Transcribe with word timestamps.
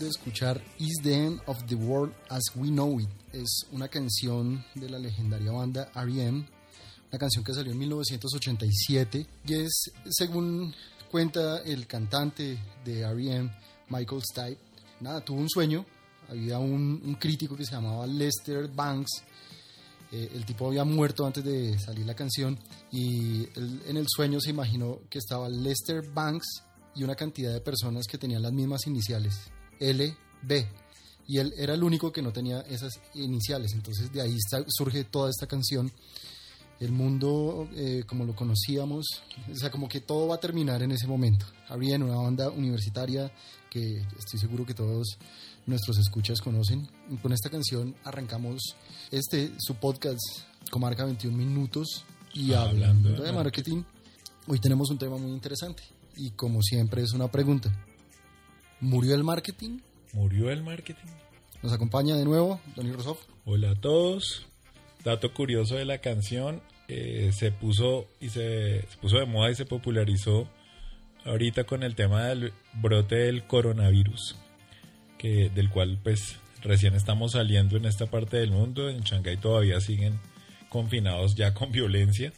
de 0.00 0.08
escuchar 0.08 0.62
Is 0.78 0.94
the 1.02 1.14
End 1.14 1.40
of 1.46 1.62
the 1.66 1.74
World 1.74 2.14
as 2.30 2.42
We 2.56 2.68
Know 2.68 2.98
It. 2.98 3.08
Es 3.32 3.66
una 3.70 3.88
canción 3.88 4.64
de 4.74 4.88
la 4.88 4.98
legendaria 4.98 5.52
banda 5.52 5.90
R.E.M., 5.94 6.46
una 7.10 7.18
canción 7.18 7.44
que 7.44 7.52
salió 7.52 7.72
en 7.72 7.78
1987 7.78 9.26
y 9.46 9.54
es, 9.54 9.92
según 10.08 10.74
cuenta 11.10 11.58
el 11.58 11.86
cantante 11.86 12.58
de 12.84 13.00
R.E.M., 13.00 13.50
Michael 13.90 14.22
Stipe, 14.22 14.58
nada, 15.00 15.20
tuvo 15.20 15.40
un 15.40 15.50
sueño, 15.50 15.84
había 16.28 16.58
un, 16.58 17.02
un 17.04 17.14
crítico 17.16 17.54
que 17.56 17.66
se 17.66 17.72
llamaba 17.72 18.06
Lester 18.06 18.68
Banks, 18.68 19.22
eh, 20.12 20.30
el 20.34 20.46
tipo 20.46 20.66
había 20.66 20.84
muerto 20.84 21.26
antes 21.26 21.44
de 21.44 21.78
salir 21.78 22.06
la 22.06 22.14
canción 22.14 22.58
y 22.90 23.42
él 23.54 23.82
en 23.86 23.96
el 23.96 24.06
sueño 24.08 24.40
se 24.40 24.50
imaginó 24.50 25.00
que 25.10 25.18
estaba 25.18 25.48
Lester 25.48 26.02
Banks 26.12 26.64
y 26.94 27.04
una 27.04 27.14
cantidad 27.14 27.52
de 27.52 27.60
personas 27.60 28.06
que 28.06 28.18
tenían 28.18 28.42
las 28.42 28.52
mismas 28.52 28.86
iniciales, 28.86 29.50
LB. 29.80 30.66
Y 31.26 31.38
él 31.38 31.54
era 31.56 31.74
el 31.74 31.82
único 31.82 32.12
que 32.12 32.22
no 32.22 32.32
tenía 32.32 32.60
esas 32.62 33.00
iniciales. 33.14 33.72
Entonces 33.72 34.12
de 34.12 34.20
ahí 34.20 34.36
surge 34.68 35.04
toda 35.04 35.30
esta 35.30 35.46
canción. 35.46 35.90
El 36.80 36.92
mundo 36.92 37.68
eh, 37.74 38.04
como 38.06 38.24
lo 38.24 38.34
conocíamos, 38.34 39.06
o 39.52 39.54
sea, 39.54 39.70
como 39.70 39.86
que 39.86 40.00
todo 40.00 40.28
va 40.28 40.36
a 40.36 40.40
terminar 40.40 40.82
en 40.82 40.92
ese 40.92 41.06
momento. 41.06 41.44
Habría 41.68 41.96
una 41.96 42.16
banda 42.16 42.48
universitaria 42.48 43.30
que 43.68 44.02
estoy 44.18 44.40
seguro 44.40 44.64
que 44.64 44.72
todos 44.72 45.18
nuestros 45.66 45.98
escuchas 45.98 46.40
conocen. 46.40 46.88
Y 47.10 47.16
con 47.16 47.32
esta 47.32 47.50
canción 47.50 47.94
arrancamos 48.04 48.76
este, 49.10 49.52
su 49.58 49.74
podcast, 49.74 50.20
Comarca 50.70 51.04
21 51.04 51.36
Minutos. 51.36 52.04
Y 52.32 52.52
Hablando 52.52 52.86
hablando, 52.86 53.22
de 53.22 53.32
marketing, 53.32 53.82
hoy 54.46 54.58
tenemos 54.58 54.90
un 54.90 54.98
tema 54.98 55.16
muy 55.16 55.32
interesante. 55.32 55.82
Y 56.16 56.30
como 56.30 56.62
siempre 56.62 57.02
es 57.02 57.12
una 57.12 57.30
pregunta. 57.30 57.72
¿Murió 58.80 59.14
el 59.14 59.24
marketing? 59.24 59.80
Murió 60.14 60.50
el 60.50 60.62
marketing. 60.62 61.08
Nos 61.62 61.72
acompaña 61.72 62.16
de 62.16 62.24
nuevo 62.24 62.60
Donny 62.74 62.92
Rosoff. 62.92 63.20
Hola 63.44 63.72
a 63.72 63.74
todos. 63.74 64.46
Dato 65.04 65.34
curioso 65.34 65.76
de 65.76 65.84
la 65.84 65.98
canción, 65.98 66.62
eh, 66.88 67.30
se 67.34 67.52
puso 67.52 68.06
y 68.20 68.30
se, 68.30 68.82
se 68.82 68.96
puso 69.00 69.18
de 69.18 69.26
moda 69.26 69.50
y 69.50 69.54
se 69.54 69.66
popularizó 69.66 70.48
ahorita 71.24 71.64
con 71.64 71.82
el 71.82 71.94
tema 71.94 72.24
del 72.24 72.52
brote 72.74 73.16
del 73.16 73.46
coronavirus, 73.46 74.36
que 75.18 75.50
del 75.50 75.70
cual 75.70 75.98
pues 76.02 76.36
recién 76.62 76.94
estamos 76.94 77.32
saliendo 77.32 77.76
en 77.76 77.84
esta 77.84 78.06
parte 78.06 78.38
del 78.38 78.50
mundo. 78.50 78.88
En 78.88 79.00
Shanghái 79.00 79.36
todavía 79.36 79.80
siguen 79.80 80.18
confinados 80.70 81.34
ya 81.34 81.52
con 81.52 81.70
violencia. 81.70 82.32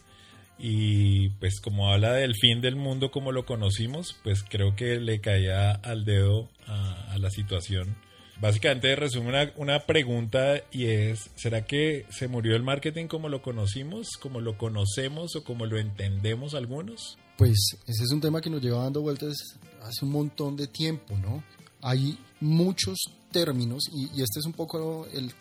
Y 0.64 1.30
pues 1.40 1.60
como 1.60 1.90
habla 1.90 2.12
del 2.12 2.36
fin 2.36 2.60
del 2.60 2.76
mundo 2.76 3.10
como 3.10 3.32
lo 3.32 3.44
conocimos, 3.44 4.16
pues 4.22 4.44
creo 4.48 4.76
que 4.76 5.00
le 5.00 5.20
caía 5.20 5.72
al 5.72 6.04
dedo 6.04 6.48
a, 6.68 7.18
la 7.18 7.30
situación. 7.30 7.96
Básicamente 8.40 8.94
resume 8.94 9.30
una, 9.30 9.52
una 9.56 9.86
pregunta 9.86 10.62
y 10.70 10.86
es, 10.86 11.30
¿será 11.34 11.64
que 11.64 12.06
se 12.10 12.28
murió 12.28 12.54
el 12.54 12.62
marketing 12.62 13.08
como 13.08 13.28
lo 13.28 13.42
conocimos, 13.42 14.10
como 14.20 14.40
lo 14.40 14.56
conocemos 14.56 15.34
o 15.34 15.42
como 15.42 15.66
lo 15.66 15.78
entendemos 15.78 16.54
algunos? 16.54 17.18
Pues 17.36 17.58
ese 17.88 18.04
es 18.04 18.12
un 18.12 18.20
tema 18.20 18.40
que 18.40 18.50
nos 18.50 18.62
lleva 18.62 18.84
dando 18.84 19.00
vueltas 19.00 19.58
hace 19.82 20.04
un 20.04 20.12
montón 20.12 20.56
de 20.56 20.68
tiempo, 20.68 21.16
¿no? 21.18 21.42
Hay 21.82 22.18
muchos 22.40 22.98
términos 23.30 23.84
y, 23.92 24.18
y 24.18 24.22
este 24.22 24.40
es 24.40 24.46
un 24.46 24.52
poco 24.52 25.06
el 25.12 25.34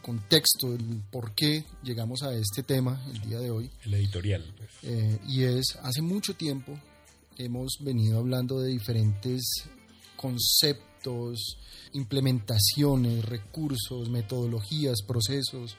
contexto, 0.00 0.74
el 0.74 1.02
por 1.10 1.34
qué 1.34 1.64
llegamos 1.82 2.22
a 2.22 2.34
este 2.34 2.62
tema 2.62 3.02
el 3.12 3.20
día 3.20 3.38
de 3.38 3.50
hoy. 3.50 3.70
El 3.84 3.94
editorial, 3.94 4.44
pues. 4.56 4.70
Eh, 4.82 5.18
y 5.28 5.44
es, 5.44 5.78
hace 5.82 6.02
mucho 6.02 6.34
tiempo 6.34 6.78
hemos 7.38 7.78
venido 7.80 8.18
hablando 8.18 8.60
de 8.60 8.70
diferentes 8.70 9.44
conceptos, 10.16 11.58
implementaciones, 11.92 13.24
recursos, 13.24 14.08
metodologías, 14.08 15.02
procesos, 15.06 15.76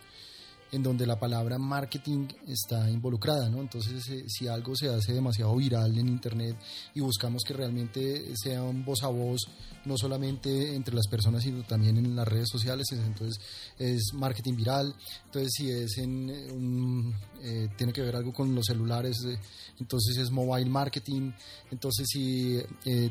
en 0.72 0.84
donde 0.84 1.06
la 1.08 1.20
palabra 1.20 1.58
marketing 1.58 2.28
está 2.48 2.90
involucrada, 2.90 3.50
¿no? 3.50 3.62
Entonces, 3.62 4.08
eh, 4.10 4.26
si 4.28 4.48
algo 4.48 4.76
se 4.76 4.90
hace 4.90 5.14
demasiado 5.14 5.56
viral 5.56 5.98
en 5.98 6.08
Internet 6.08 6.58
y 6.94 7.00
buscamos 7.00 7.44
que 7.44 7.54
realmente 7.54 8.34
sea 8.36 8.62
un 8.64 8.84
voz 8.84 9.04
a 9.04 9.08
voz, 9.08 9.42
no 9.86 9.98
solamente 9.98 10.76
entre 10.76 10.94
las 10.94 11.08
personas, 11.08 11.44
sino 11.44 11.64
también 11.64 11.98
en 11.98 12.16
las 12.16 12.28
redes 12.28 12.50
sociales, 12.52 12.86
es- 12.92 13.00
entonces 13.00 13.42
es 13.80 14.14
marketing 14.14 14.56
viral. 14.56 14.94
Entonces, 15.26 15.52
si 15.56 15.70
es 15.72 15.98
en 16.00 16.30
eh, 16.30 16.52
un, 16.52 17.16
eh, 17.42 17.70
tiene 17.78 17.94
que 17.94 18.02
ver 18.02 18.16
algo 18.18 18.34
con 18.34 18.54
los 18.54 18.66
celulares, 18.66 19.18
eh, 19.26 19.38
entonces 19.80 20.18
es 20.18 20.30
mobile 20.32 20.70
marketing. 20.70 21.32
Entonces, 21.72 22.08
si 22.10 22.60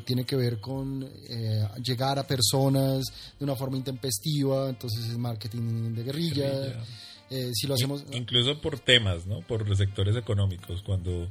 tiene 0.05 0.25
que 0.25 0.35
ver 0.35 0.59
con 0.59 1.07
llegar 1.83 2.19
a 2.19 2.27
personas 2.27 3.03
de 3.39 3.43
una 3.45 3.55
forma 3.55 3.77
intempestiva, 3.77 4.69
entonces 4.69 5.05
es 5.05 5.17
marketing 5.17 5.93
de. 5.95 6.03
Guerrilla. 6.03 6.83
Eh, 7.29 7.51
si 7.53 7.67
lo 7.67 7.73
hacemos... 7.73 8.03
In- 8.07 8.13
Incluso 8.13 8.61
por 8.61 8.79
temas, 8.79 9.25
¿no? 9.25 9.41
Por 9.41 9.67
los 9.67 9.77
sectores 9.77 10.15
económicos. 10.15 10.81
Cuando 10.81 11.29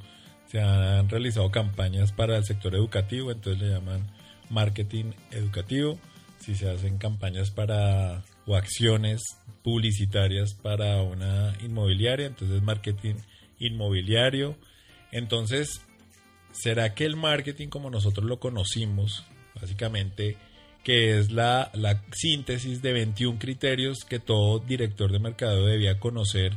se 0.50 0.60
han 0.60 1.08
realizado 1.08 1.50
campañas 1.50 2.12
para 2.12 2.36
el 2.36 2.44
sector 2.44 2.74
educativo, 2.74 3.32
entonces 3.32 3.62
le 3.62 3.70
llaman 3.70 4.10
marketing 4.50 5.12
educativo. 5.30 5.98
Si 6.38 6.54
se 6.54 6.70
hacen 6.70 6.98
campañas 6.98 7.50
para 7.50 8.22
o 8.46 8.54
acciones 8.56 9.22
publicitarias 9.64 10.54
para 10.54 11.02
una 11.02 11.56
inmobiliaria, 11.64 12.26
entonces 12.26 12.62
marketing 12.62 13.14
inmobiliario. 13.58 14.56
Entonces, 15.10 15.80
¿será 16.52 16.94
que 16.94 17.04
el 17.06 17.16
marketing 17.16 17.68
como 17.68 17.90
nosotros 17.90 18.26
lo 18.26 18.38
conocimos, 18.38 19.24
básicamente, 19.60 20.36
que 20.86 21.18
es 21.18 21.32
la, 21.32 21.72
la 21.74 22.00
síntesis 22.12 22.80
de 22.80 22.92
21 22.92 23.40
criterios 23.40 24.04
que 24.04 24.20
todo 24.20 24.60
director 24.60 25.10
de 25.10 25.18
mercado 25.18 25.66
debía 25.66 25.98
conocer 25.98 26.52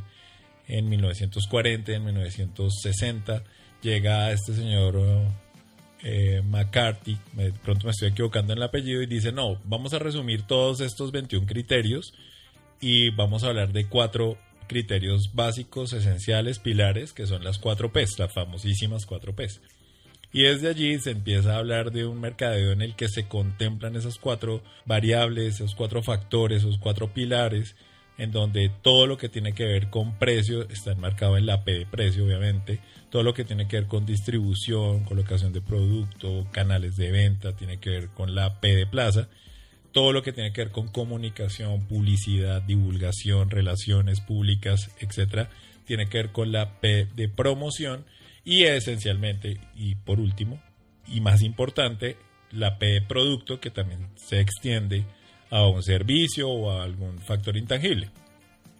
en 0.68 0.88
1940, 0.88 1.90
en 1.90 2.04
1960, 2.04 3.42
llega 3.82 4.30
este 4.30 4.54
señor 4.54 5.00
eh, 6.04 6.42
McCarthy, 6.44 7.18
pronto 7.64 7.86
me 7.86 7.90
estoy 7.90 8.10
equivocando 8.10 8.52
en 8.52 8.60
el 8.60 8.62
apellido, 8.62 9.02
y 9.02 9.06
dice, 9.06 9.32
no, 9.32 9.60
vamos 9.64 9.94
a 9.94 9.98
resumir 9.98 10.42
todos 10.42 10.80
estos 10.80 11.10
21 11.10 11.44
criterios 11.44 12.14
y 12.80 13.10
vamos 13.10 13.42
a 13.42 13.48
hablar 13.48 13.72
de 13.72 13.88
cuatro 13.88 14.38
criterios 14.68 15.34
básicos, 15.34 15.92
esenciales, 15.92 16.60
pilares, 16.60 17.12
que 17.12 17.26
son 17.26 17.42
las 17.42 17.58
cuatro 17.58 17.92
P's, 17.92 18.16
las 18.20 18.32
famosísimas 18.32 19.06
cuatro 19.06 19.34
P's. 19.34 19.60
Y 20.32 20.42
desde 20.42 20.68
allí 20.68 20.98
se 21.00 21.10
empieza 21.10 21.54
a 21.54 21.58
hablar 21.58 21.90
de 21.90 22.06
un 22.06 22.20
mercadeo 22.20 22.70
en 22.70 22.82
el 22.82 22.94
que 22.94 23.08
se 23.08 23.26
contemplan 23.26 23.96
esas 23.96 24.18
cuatro 24.18 24.62
variables, 24.86 25.56
esos 25.56 25.74
cuatro 25.74 26.02
factores, 26.02 26.58
esos 26.58 26.78
cuatro 26.78 27.12
pilares, 27.12 27.74
en 28.16 28.30
donde 28.30 28.70
todo 28.82 29.06
lo 29.06 29.16
que 29.16 29.28
tiene 29.28 29.54
que 29.54 29.64
ver 29.64 29.90
con 29.90 30.18
precio 30.18 30.68
está 30.68 30.92
enmarcado 30.92 31.36
en 31.36 31.46
la 31.46 31.64
P 31.64 31.72
de 31.72 31.86
precio, 31.86 32.24
obviamente. 32.24 32.78
Todo 33.10 33.24
lo 33.24 33.34
que 33.34 33.44
tiene 33.44 33.66
que 33.66 33.78
ver 33.78 33.88
con 33.88 34.06
distribución, 34.06 35.04
colocación 35.04 35.52
de 35.52 35.62
producto, 35.62 36.46
canales 36.52 36.96
de 36.96 37.10
venta, 37.10 37.56
tiene 37.56 37.80
que 37.80 37.90
ver 37.90 38.08
con 38.10 38.36
la 38.36 38.60
P 38.60 38.76
de 38.76 38.86
plaza. 38.86 39.28
Todo 39.90 40.12
lo 40.12 40.22
que 40.22 40.32
tiene 40.32 40.52
que 40.52 40.62
ver 40.62 40.70
con 40.70 40.86
comunicación, 40.86 41.88
publicidad, 41.88 42.62
divulgación, 42.62 43.50
relaciones 43.50 44.20
públicas, 44.20 44.90
etcétera, 45.00 45.50
tiene 45.86 46.06
que 46.06 46.18
ver 46.18 46.30
con 46.30 46.52
la 46.52 46.78
P 46.78 47.08
de 47.16 47.28
promoción 47.28 48.04
y 48.50 48.64
esencialmente, 48.64 49.60
y 49.76 49.94
por 49.94 50.18
último, 50.18 50.60
y 51.06 51.20
más 51.20 51.40
importante, 51.40 52.16
la 52.50 52.80
P 52.80 52.86
de 52.86 53.00
producto 53.00 53.60
que 53.60 53.70
también 53.70 54.08
se 54.16 54.40
extiende 54.40 55.04
a 55.50 55.68
un 55.68 55.84
servicio 55.84 56.48
o 56.48 56.72
a 56.72 56.82
algún 56.82 57.20
factor 57.20 57.56
intangible. 57.56 58.10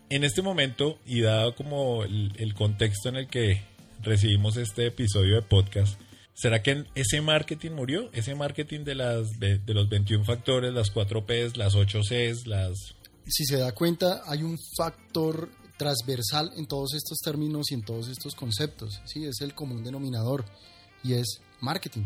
En 0.08 0.24
este 0.24 0.42
momento, 0.42 0.98
y 1.06 1.20
dado 1.20 1.54
como 1.54 2.02
el, 2.02 2.52
contexto 2.54 3.10
en 3.10 3.16
el 3.16 3.28
que 3.28 3.62
recibimos 4.02 4.56
este 4.56 4.86
episodio 4.86 5.36
de 5.36 5.42
podcast, 5.42 6.00
¿Será 6.34 6.62
que 6.62 6.86
ese 6.94 7.20
marketing 7.20 7.72
murió? 7.72 8.08
Ese 8.12 8.34
marketing 8.34 8.82
de, 8.82 8.94
las, 8.94 9.38
de 9.38 9.60
los 9.66 9.90
21 9.90 10.24
factores, 10.24 10.72
las 10.72 10.90
4 10.90 11.26
Ps, 11.26 11.58
las 11.58 11.74
8 11.74 12.00
Cs, 12.00 12.46
las... 12.46 12.96
Si 13.26 13.44
se 13.44 13.58
da 13.58 13.72
cuenta, 13.72 14.22
hay 14.26 14.42
un 14.42 14.58
factor 14.74 15.50
transversal 15.80 16.52
en 16.56 16.66
todos 16.66 16.92
estos 16.92 17.18
términos 17.20 17.70
y 17.70 17.74
en 17.74 17.82
todos 17.82 18.08
estos 18.08 18.34
conceptos. 18.34 19.00
Sí, 19.06 19.24
es 19.24 19.40
el 19.40 19.54
común 19.54 19.82
denominador 19.82 20.44
y 21.02 21.14
es 21.14 21.40
marketing. 21.60 22.04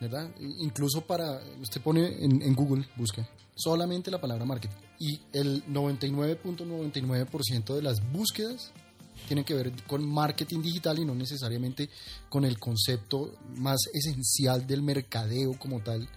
¿Verdad? 0.00 0.30
Incluso 0.38 1.00
para, 1.00 1.40
usted 1.60 1.80
pone 1.80 2.24
en, 2.24 2.42
en 2.42 2.54
Google, 2.54 2.86
busque 2.96 3.26
solamente 3.56 4.10
la 4.10 4.20
palabra 4.20 4.44
marketing 4.44 4.76
y 5.00 5.18
el 5.32 5.64
99.99% 5.66 7.74
de 7.74 7.82
las 7.82 8.00
búsquedas 8.12 8.70
tienen 9.26 9.44
que 9.44 9.54
ver 9.54 9.72
con 9.86 10.06
marketing 10.06 10.62
digital 10.62 11.00
y 11.00 11.04
no 11.04 11.14
necesariamente 11.14 11.88
con 12.28 12.44
el 12.44 12.60
concepto 12.60 13.34
más 13.56 13.80
esencial 13.92 14.66
del 14.66 14.82
mercadeo 14.82 15.58
como 15.58 15.80
tal, 15.80 16.08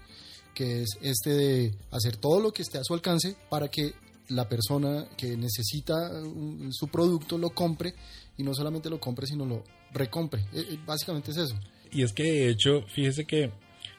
que 0.54 0.83
es 0.83 0.89
este 1.01 1.31
de 1.31 1.74
hacer 1.89 2.18
todo 2.18 2.39
lo 2.39 2.51
que 2.51 2.62
esté 2.62 2.77
a 2.77 2.83
su 2.83 2.94
alcance 2.94 3.36
para 3.50 3.69
que 3.69 3.95
la 4.30 4.48
persona 4.48 5.08
que 5.18 5.36
necesita 5.38 5.94
un- 6.22 6.72
su 6.72 6.88
producto 6.88 7.38
lo 7.38 7.50
compre 7.52 7.94
y 8.38 8.44
no 8.44 8.54
solamente 8.54 8.90
lo 8.90 9.00
compre, 9.00 9.28
sino 9.28 9.46
lo 9.46 9.64
recompre. 9.92 10.42
Eh, 10.54 10.66
eh, 10.72 10.80
Básicamente 10.86 11.31
es 11.31 11.38
eso. 11.38 11.56
Y 11.92 12.04
es 12.04 12.14
que 12.14 12.24
de 12.24 12.50
hecho, 12.50 12.84
fíjese 12.88 13.26
que 13.26 13.52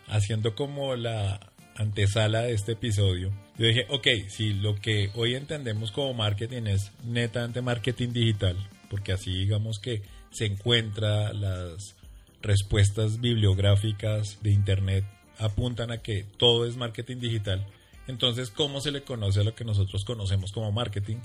haciendo 0.08 0.54
como 0.54 0.94
la 0.96 1.52
antesala 1.76 2.42
de 2.42 2.52
este 2.54 2.72
episodio, 2.72 3.32
yo 3.58 3.66
dije, 3.66 3.86
ok, 3.90 4.06
si 4.28 4.52
lo 4.54 4.76
que 4.80 5.10
hoy 5.14 5.34
entendemos 5.34 5.90
como 5.92 6.14
marketing 6.14 6.66
es 6.66 6.90
netamente 7.04 7.60
marketing 7.62 8.12
digital, 8.12 8.56
porque 8.88 9.12
así 9.12 9.30
digamos 9.32 9.78
que 9.78 10.02
se 10.30 10.46
encuentra 10.46 11.32
las 11.32 11.94
respuestas 12.42 13.20
bibliográficas 13.20 14.38
de 14.42 14.50
internet 14.52 15.04
apuntan 15.38 15.90
a 15.90 15.98
que 15.98 16.24
todo 16.38 16.66
es 16.66 16.76
marketing 16.76 17.16
digital. 17.18 17.66
Entonces, 18.10 18.50
¿cómo 18.50 18.80
se 18.82 18.90
le 18.90 19.02
conoce 19.02 19.40
a 19.40 19.44
lo 19.44 19.54
que 19.54 19.64
nosotros 19.64 20.04
conocemos 20.04 20.52
como 20.52 20.70
marketing? 20.72 21.16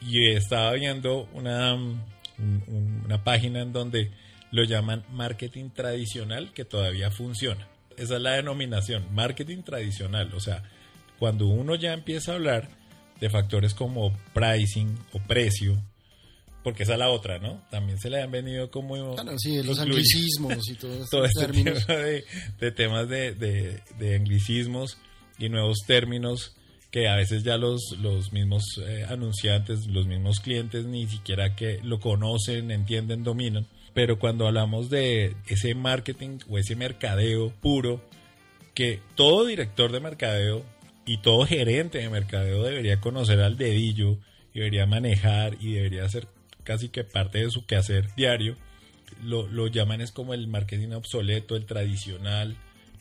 Y 0.00 0.28
estaba 0.30 0.72
viendo 0.72 1.28
una, 1.32 1.74
un- 1.74 2.00
un- 2.38 3.02
una 3.04 3.24
página 3.24 3.62
en 3.62 3.72
donde 3.72 4.12
lo 4.52 4.62
llaman 4.62 5.04
marketing 5.10 5.70
tradicional 5.70 6.52
que 6.52 6.64
todavía 6.64 7.10
funciona. 7.10 7.66
Esa 7.96 8.16
es 8.16 8.22
la 8.22 8.32
denominación, 8.32 9.12
marketing 9.12 9.62
tradicional. 9.62 10.32
O 10.34 10.40
sea, 10.40 10.62
cuando 11.18 11.46
uno 11.46 11.74
ya 11.74 11.92
empieza 11.94 12.32
a 12.32 12.34
hablar 12.36 12.68
de 13.20 13.30
factores 13.30 13.74
como 13.74 14.12
pricing 14.34 14.96
o 15.12 15.18
precio, 15.18 15.82
porque 16.62 16.82
esa 16.82 16.92
es 16.94 16.98
la 16.98 17.08
otra, 17.08 17.38
¿no? 17.38 17.62
También 17.70 17.98
se 17.98 18.10
le 18.10 18.20
han 18.20 18.30
venido 18.30 18.70
como... 18.70 19.14
Claro, 19.14 19.38
sí, 19.38 19.62
los 19.62 19.78
anglicismos 19.78 20.68
y 20.68 20.74
todo 20.78 21.02
estos 21.04 21.26
este 21.26 21.40
términos. 21.46 21.86
tema 21.86 21.98
de, 22.00 22.24
de 22.60 22.70
temas 22.72 23.08
de, 23.08 23.34
de- 23.34 23.80
de 23.98 24.16
anglicismos 24.16 24.98
y 25.38 25.48
nuevos 25.48 25.78
términos 25.86 26.56
que 26.90 27.08
a 27.08 27.16
veces 27.16 27.42
ya 27.42 27.58
los, 27.58 27.96
los 28.00 28.32
mismos 28.32 28.62
eh, 28.86 29.04
anunciantes, 29.08 29.86
los 29.86 30.06
mismos 30.06 30.40
clientes 30.40 30.86
ni 30.86 31.06
siquiera 31.06 31.54
que 31.54 31.80
lo 31.82 32.00
conocen, 32.00 32.70
entienden, 32.70 33.24
dominan. 33.24 33.66
Pero 33.92 34.18
cuando 34.18 34.46
hablamos 34.46 34.88
de 34.90 35.36
ese 35.46 35.74
marketing 35.74 36.38
o 36.48 36.58
ese 36.58 36.76
mercadeo 36.76 37.50
puro, 37.60 38.02
que 38.74 39.00
todo 39.14 39.46
director 39.46 39.90
de 39.90 40.00
mercadeo 40.00 40.64
y 41.06 41.18
todo 41.18 41.46
gerente 41.46 41.98
de 41.98 42.10
mercadeo 42.10 42.62
debería 42.62 43.00
conocer 43.00 43.40
al 43.40 43.56
dedillo, 43.56 44.18
debería 44.54 44.86
manejar 44.86 45.56
y 45.60 45.72
debería 45.72 46.08
ser 46.08 46.28
casi 46.62 46.88
que 46.88 47.04
parte 47.04 47.38
de 47.38 47.50
su 47.50 47.64
quehacer 47.64 48.14
diario, 48.16 48.56
lo, 49.22 49.46
lo 49.46 49.66
llaman 49.68 50.00
es 50.00 50.12
como 50.12 50.34
el 50.34 50.48
marketing 50.48 50.90
obsoleto, 50.90 51.56
el 51.56 51.64
tradicional. 51.64 52.56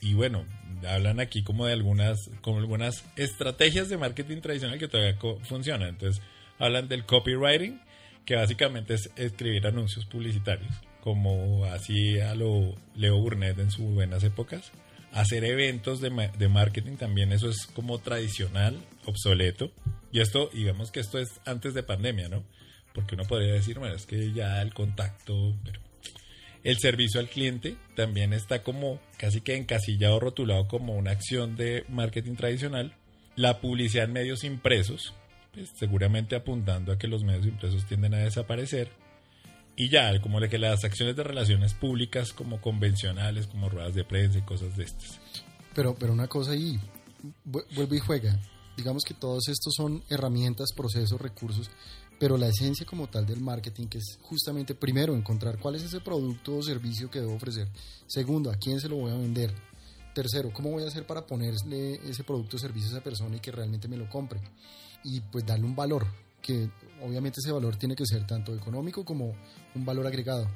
Y 0.06 0.14
bueno, 0.14 0.46
hablan 0.88 1.20
aquí 1.20 1.42
como 1.42 1.66
de 1.66 1.74
algunas, 1.74 2.30
como 2.42 2.60
algunas 2.60 3.04
estrategias 3.16 3.90
de 3.90 3.98
marketing 3.98 4.40
tradicional 4.40 4.78
que 4.78 4.88
todavía 4.88 5.18
funcionan. 5.44 5.90
Entonces, 5.90 6.22
hablan 6.60 6.88
del 6.88 7.06
copywriting, 7.06 7.82
que 8.24 8.36
básicamente 8.36 8.94
es 8.94 9.10
escribir 9.16 9.66
anuncios 9.66 10.06
publicitarios, 10.06 10.72
como 11.02 11.66
así 11.66 12.18
lo 12.36 12.76
Leo 12.96 13.18
Burnett 13.20 13.58
en 13.58 13.72
sus 13.72 13.86
buenas 13.94 14.24
épocas. 14.24 14.72
Hacer 15.12 15.44
eventos 15.44 16.02
de, 16.02 16.12
ma- 16.12 16.28
de 16.28 16.50
marketing 16.50 16.98
también, 16.98 17.32
eso 17.32 17.50
es 17.50 17.66
como 17.74 17.98
tradicional, 17.98 18.78
obsoleto. 19.06 19.72
Y 20.12 20.20
esto, 20.20 20.52
digamos 20.54 20.92
que 20.92 21.00
esto 21.00 21.18
es 21.18 21.40
antes 21.46 21.74
de 21.74 21.82
pandemia, 21.82 22.30
¿no? 22.30 22.44
Porque 22.94 23.16
uno 23.16 23.24
podría 23.24 23.54
decir, 23.54 23.80
bueno, 23.80 23.96
es 23.96 24.06
que 24.06 24.34
ya 24.34 24.62
el 24.62 24.74
contacto, 24.74 25.56
el 26.66 26.78
servicio 26.80 27.22
al 27.22 27.30
cliente 27.30 27.78
también 27.96 28.34
está 28.34 28.62
como 28.64 29.00
casi 29.18 29.40
que 29.40 29.56
encasillado, 29.56 30.20
rotulado 30.20 30.68
como 30.68 30.96
una 30.96 31.12
acción 31.12 31.56
de 31.56 31.86
marketing 31.88 32.36
tradicional. 32.36 32.94
La 33.38 33.62
publicidad 33.62 34.06
en 34.06 34.14
medios 34.14 34.44
impresos, 34.44 35.14
pues, 35.54 35.70
seguramente 35.78 36.36
apuntando 36.36 36.92
a 36.92 36.98
que 36.98 37.08
los 37.08 37.24
medios 37.24 37.46
impresos 37.46 37.86
tienden 37.86 38.14
a 38.16 38.18
desaparecer. 38.18 38.90
Y 39.78 39.90
ya, 39.90 40.20
como 40.22 40.40
que 40.42 40.58
las 40.58 40.84
acciones 40.86 41.16
de 41.16 41.24
relaciones 41.24 41.74
públicas 41.74 42.34
como 42.34 42.62
convencionales, 42.62 43.48
como 43.48 43.70
ruedas 43.70 43.94
de 43.94 44.04
prensa 44.06 44.40
y 44.40 44.42
cosas 44.42 44.76
de 44.78 44.86
estas. 44.86 45.20
Pero, 45.74 45.96
pero 45.96 46.14
una 46.14 46.28
cosa 46.28 46.52
ahí, 46.52 46.80
vu- 47.46 47.66
vuelve 47.76 47.98
y 47.98 48.00
juega. 48.00 48.40
Digamos 48.76 49.04
que 49.04 49.14
todos 49.14 49.48
estos 49.48 49.74
son 49.76 50.04
herramientas, 50.10 50.74
procesos, 50.76 51.20
recursos, 51.20 51.70
pero 52.20 52.38
la 52.38 52.48
esencia 52.48 52.86
como 52.86 53.08
tal 53.08 53.26
del 53.26 53.42
marketing, 53.42 53.88
que 53.88 53.98
es 53.98 54.18
justamente 54.22 54.76
primero 54.76 55.16
encontrar 55.16 55.60
cuál 55.60 55.76
es 55.76 55.84
ese 55.84 56.00
producto 56.00 56.58
o 56.58 56.64
servicio 56.64 57.10
que 57.10 57.20
debo 57.20 57.36
ofrecer. 57.36 57.68
Segundo, 58.08 58.52
a 58.52 58.56
quién 58.56 58.80
se 58.80 58.90
lo 58.90 58.98
voy 58.98 59.12
a 59.12 59.16
vender. 59.16 59.54
Tercero, 60.14 60.52
cómo 60.54 60.72
voy 60.72 60.84
a 60.84 60.88
hacer 60.88 61.06
para 61.06 61.26
ponerle 61.26 61.96
ese 62.10 62.24
producto 62.24 62.56
o 62.56 62.60
servicio 62.60 62.90
a 62.90 62.92
esa 62.94 63.04
persona 63.04 63.36
y 63.36 63.40
que 63.40 63.52
realmente 63.52 63.88
me 63.88 63.98
lo 63.98 64.10
compre. 64.10 64.40
Y 65.04 65.20
pues 65.20 65.46
darle 65.46 65.66
un 65.66 65.76
valor, 65.76 66.06
que 66.42 66.70
obviamente 67.02 67.40
ese 67.42 67.52
valor 67.52 67.76
tiene 67.76 67.96
que 67.96 68.06
ser 68.06 68.26
tanto 68.26 68.56
económico 68.56 69.04
como 69.04 69.34
un 69.74 69.86
valor 69.86 70.08
agregado. 70.08 70.48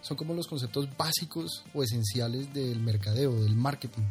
Son 0.00 0.16
como 0.16 0.34
los 0.34 0.46
conceptos 0.46 0.88
básicos 0.96 1.64
o 1.74 1.82
esenciales 1.82 2.52
del 2.52 2.80
mercadeo, 2.80 3.34
del 3.42 3.56
marketing 3.56 4.04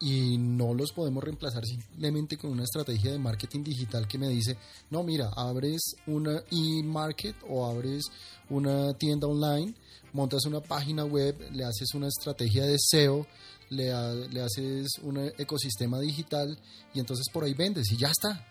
y 0.00 0.38
no 0.38 0.72
los 0.74 0.92
podemos 0.92 1.22
reemplazar 1.22 1.64
simplemente 1.64 2.36
con 2.38 2.50
una 2.50 2.64
estrategia 2.64 3.12
de 3.12 3.18
marketing 3.18 3.62
digital 3.62 4.08
que 4.08 4.16
me 4.18 4.28
dice, 4.28 4.56
no, 4.90 5.02
mira, 5.02 5.28
abres 5.36 5.94
una 6.06 6.42
e-market 6.50 7.36
o 7.48 7.66
abres 7.66 8.04
una 8.48 8.94
tienda 8.94 9.26
online, 9.26 9.74
montas 10.12 10.46
una 10.46 10.60
página 10.60 11.04
web, 11.04 11.36
le 11.52 11.64
haces 11.64 11.94
una 11.94 12.08
estrategia 12.08 12.64
de 12.64 12.76
SEO, 12.78 13.26
le, 13.68 13.92
ha- 13.92 14.12
le 14.14 14.40
haces 14.40 14.88
un 15.02 15.18
ecosistema 15.38 16.00
digital 16.00 16.58
y 16.94 17.00
entonces 17.00 17.26
por 17.32 17.44
ahí 17.44 17.54
vendes 17.54 17.90
y 17.92 17.96
ya 17.96 18.08
está. 18.08 18.46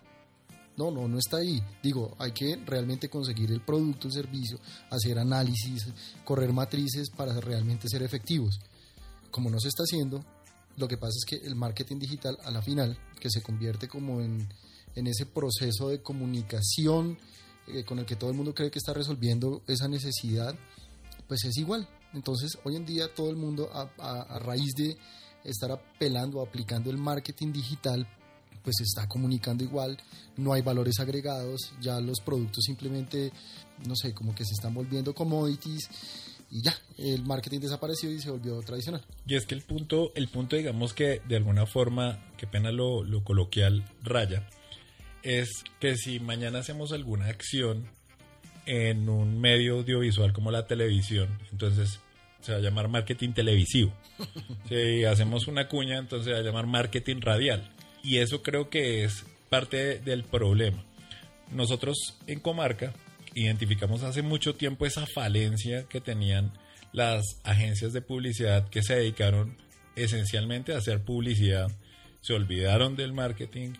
No, 0.77 0.91
no, 0.91 1.09
no 1.09 1.17
está 1.19 1.37
ahí. 1.37 1.61
Digo, 1.83 2.15
hay 2.19 2.31
que 2.31 2.55
realmente 2.65 3.09
conseguir 3.09 3.51
el 3.51 3.59
producto, 3.59 4.07
el 4.07 4.13
servicio, 4.13 4.59
hacer 4.89 5.19
análisis, 5.19 5.87
correr 6.23 6.53
matrices 6.53 7.09
para 7.09 7.33
realmente 7.41 7.89
ser 7.89 8.01
efectivos. 8.01 8.59
Como 9.29 9.49
no 9.49 9.59
se 9.59 9.67
está 9.67 9.83
haciendo, 9.83 10.23
lo 10.79 10.88
que 10.88 10.98
pasa 10.98 11.13
es 11.17 11.25
que 11.25 11.45
el 11.45 11.55
marketing 11.55 12.00
digital 12.00 12.38
a 12.43 12.51
la 12.51 12.62
final, 12.62 12.98
que 13.19 13.29
se 13.29 13.41
convierte 13.41 13.88
como 13.88 14.21
en, 14.21 14.48
en 14.95 15.07
ese 15.07 15.25
proceso 15.25 15.89
de 15.89 16.01
comunicación 16.01 17.17
eh, 17.67 17.83
con 17.83 18.00
el 18.00 18.05
que 18.05 18.15
todo 18.15 18.29
el 18.29 18.38
mundo 18.38 18.55
cree 18.55 18.71
que 18.71 18.79
está 18.79 18.93
resolviendo 18.93 19.62
esa 19.67 19.88
necesidad, 19.88 20.55
pues 21.27 21.43
es 21.43 21.57
igual. 21.57 21.88
Entonces, 22.13 22.57
hoy 22.63 22.77
en 22.77 22.86
día 22.86 23.13
todo 23.13 23.29
el 23.29 23.36
mundo 23.36 23.69
a, 23.74 24.39
raíz 24.39 24.74
de 24.75 24.98
estar 25.43 25.71
apelando 25.71 26.41
aplicando 26.41 26.89
el 26.89 26.98
marketing 26.98 27.51
digital, 27.51 28.07
pues 28.63 28.77
está 28.81 29.07
comunicando 29.07 29.63
igual, 29.63 29.98
no 30.38 30.53
hay 30.53 30.62
valores 30.62 31.00
agregados, 31.00 31.74
ya 31.81 32.00
los 32.00 32.19
productos 32.21 32.63
simplemente, 32.65 33.31
no 33.86 33.95
sé, 33.95 34.13
como 34.13 34.33
que 34.33 34.45
se 34.45 34.53
están 34.53 34.74
volviendo 34.74 35.13
commodities 35.13 35.89
y 36.51 36.61
ya, 36.61 36.75
el 36.97 37.23
marketing 37.23 37.59
desapareció 37.59 38.11
y 38.11 38.19
se 38.19 38.31
volvió 38.31 38.59
tradicional. 38.61 39.03
Y 39.25 39.35
es 39.35 39.45
que 39.45 39.55
el 39.55 39.61
punto, 39.61 40.11
el 40.15 40.27
punto 40.27 40.55
digamos 40.55 40.93
que 40.93 41.21
de 41.27 41.35
alguna 41.35 41.65
forma, 41.65 42.19
qué 42.37 42.47
pena 42.47 42.71
lo, 42.71 43.03
lo 43.03 43.23
coloquial 43.23 43.85
raya, 44.01 44.47
es 45.23 45.63
que 45.79 45.95
si 45.95 46.19
mañana 46.19 46.59
hacemos 46.59 46.91
alguna 46.91 47.27
acción 47.27 47.89
en 48.65 49.09
un 49.09 49.39
medio 49.39 49.75
audiovisual 49.75 50.33
como 50.33 50.51
la 50.51 50.65
televisión, 50.65 51.39
entonces 51.51 51.99
se 52.41 52.51
va 52.51 52.59
a 52.59 52.61
llamar 52.61 52.87
marketing 52.87 53.33
televisivo. 53.33 53.93
Si 54.67 55.03
hacemos 55.03 55.47
una 55.47 55.67
cuña, 55.67 55.97
entonces 55.97 56.25
se 56.27 56.33
va 56.33 56.39
a 56.39 56.43
llamar 56.43 56.67
marketing 56.67 57.21
radial. 57.21 57.71
Y 58.03 58.17
eso 58.17 58.43
creo 58.43 58.69
que 58.69 59.03
es 59.03 59.25
parte 59.49 59.99
del 59.99 60.23
problema. 60.23 60.83
Nosotros 61.51 62.17
en 62.27 62.39
Comarca 62.39 62.93
identificamos 63.36 64.03
hace 64.03 64.21
mucho 64.21 64.55
tiempo 64.55 64.86
esa 64.86 65.05
falencia 65.05 65.83
que 65.88 66.01
tenían 66.01 66.51
las 66.91 67.24
agencias 67.43 67.93
de 67.93 68.01
publicidad 68.01 68.69
que 68.69 68.81
se 68.81 68.95
dedicaron 68.95 69.57
esencialmente 69.95 70.74
a 70.74 70.77
hacer 70.77 71.03
publicidad, 71.03 71.69
se 72.21 72.33
olvidaron 72.33 72.95
del 72.95 73.13
marketing, 73.13 73.74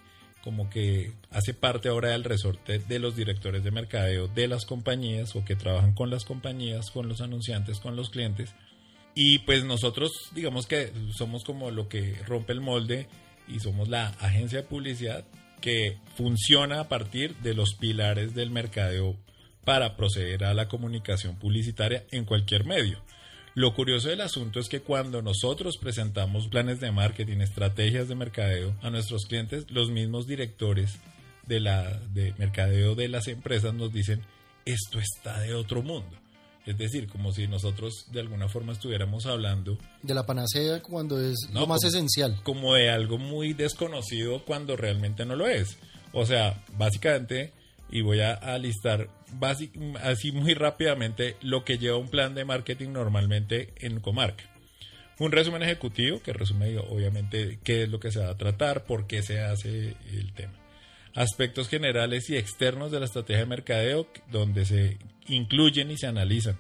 como 0.44 0.70
que 0.70 1.14
hace 1.32 1.54
parte 1.54 1.90
ahora 1.90 2.10
del 2.10 2.24
resorte 2.24 2.80
de 2.80 3.00
los 3.00 3.16
directores 3.16 3.64
de 3.64 3.72
mercadeo 3.72 4.28
de 4.28 4.48
las 4.48 4.66
compañías 4.66 5.36
o 5.36 5.44
que 5.44 5.56
trabajan 5.56 5.94
con 5.94 6.10
las 6.10 6.26
compañías, 6.26 6.92
con 6.92 7.10
los 7.10 7.22
anunciantes, 7.22 7.80
con 7.80 7.96
los 7.96 8.10
clientes. 8.10 8.54
Y 9.16 9.40
pues 9.40 9.66
nosotros, 9.66 10.12
digamos 10.34 10.66
que 10.66 10.94
somos 11.14 11.44
como 11.44 11.72
lo 11.72 11.90
que 11.90 12.16
rompe 12.26 12.54
el 12.54 12.62
molde 12.62 13.08
y 13.48 13.60
somos 13.60 13.90
la 13.90 14.08
agencia 14.20 14.62
de 14.62 14.68
publicidad 14.68 15.26
que 15.60 15.98
funciona 16.16 16.80
a 16.80 16.88
partir 16.88 17.36
de 17.38 17.54
los 17.54 17.76
pilares 17.76 18.34
del 18.34 18.50
mercadeo 18.50 19.18
para 19.70 19.96
proceder 19.96 20.46
a 20.46 20.56
la 20.56 20.68
comunicación 20.68 21.36
publicitaria 21.36 22.04
en 22.10 22.26
cualquier 22.26 22.66
medio. 22.66 23.00
Lo 23.54 23.76
curioso 23.76 24.10
del 24.10 24.22
asunto 24.22 24.60
es 24.60 24.68
que 24.68 24.80
cuando 24.82 25.22
nosotros 25.22 25.78
presentamos 25.78 26.48
planes 26.48 26.80
de 26.80 26.92
marketing, 26.92 27.42
estrategias 27.42 28.08
de 28.08 28.16
mercadeo 28.16 28.74
a 28.82 28.90
nuestros 28.90 29.28
clientes, 29.28 29.70
los 29.70 29.92
mismos 29.92 30.26
directores 30.26 30.96
de 31.46 31.60
la 31.60 31.84
de 32.16 32.34
mercadeo 32.40 32.96
de 32.96 33.10
las 33.10 33.28
empresas 33.28 33.76
nos 33.76 33.94
dicen, 33.94 34.24
esto 34.66 34.98
está 35.00 35.40
de 35.42 35.54
otro 35.54 35.84
mundo. 35.84 36.18
Es 36.66 36.76
decir, 36.80 37.08
como 37.08 37.32
si 37.32 37.48
nosotros 37.48 38.08
de 38.12 38.22
alguna 38.22 38.48
forma 38.50 38.74
estuviéramos 38.74 39.28
hablando 39.28 39.78
De 40.02 40.16
la 40.16 40.26
panacea 40.26 40.82
cuando 40.82 41.22
es 41.22 41.38
No, 41.52 41.60
lo 41.62 41.68
más 41.68 41.82
como- 41.82 41.90
esencial. 41.90 42.40
como 42.42 42.74
de 42.74 42.90
algo 42.90 43.20
muy 43.20 43.54
desconocido 43.54 44.44
cuando 44.46 44.76
realmente 44.76 45.28
no 45.28 45.36
lo 45.36 45.48
es. 45.48 45.78
O 46.12 46.26
sea, 46.26 46.64
básicamente, 46.76 47.54
y 47.92 48.02
voy 48.02 48.22
a, 48.22 48.34
a 48.34 48.58
listar 48.58 49.10
así 50.02 50.32
muy 50.32 50.54
rápidamente 50.54 51.36
lo 51.42 51.64
que 51.64 51.78
lleva 51.78 51.98
un 51.98 52.10
plan 52.10 52.36
de 52.36 52.46
marketing 52.46 52.90
normalmente 52.92 53.74
en 53.78 54.00
comarca. 54.00 54.44
Un 55.20 55.34
resumen 55.34 55.64
ejecutivo 55.64 56.22
que 56.22 56.32
resume 56.32 56.78
obviamente 56.78 57.60
qué 57.64 57.84
es 57.84 57.90
lo 57.90 58.00
que 58.00 58.12
se 58.12 58.20
va 58.20 58.30
a 58.30 58.38
tratar, 58.38 58.86
por 58.86 59.06
qué 59.06 59.22
se 59.22 59.42
hace 59.42 59.98
el 60.12 60.34
tema. 60.34 60.54
Aspectos 61.14 61.68
generales 61.68 62.30
y 62.30 62.38
externos 62.38 62.92
de 62.92 63.00
la 63.00 63.06
estrategia 63.06 63.42
de 63.42 63.46
mercadeo 63.46 64.08
donde 64.32 64.66
se 64.66 64.98
incluyen 65.28 65.92
y 65.92 65.98
se 65.98 66.08
analizan 66.08 66.58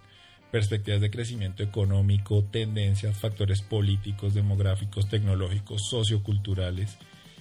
perspectivas 0.51 0.99
de 0.99 1.11
crecimiento 1.11 1.63
económico, 1.63 2.43
tendencias, 2.43 3.19
factores 3.19 3.61
políticos, 3.61 4.33
demográficos, 4.33 5.07
tecnológicos, 5.07 5.87
socioculturales. 5.89 6.97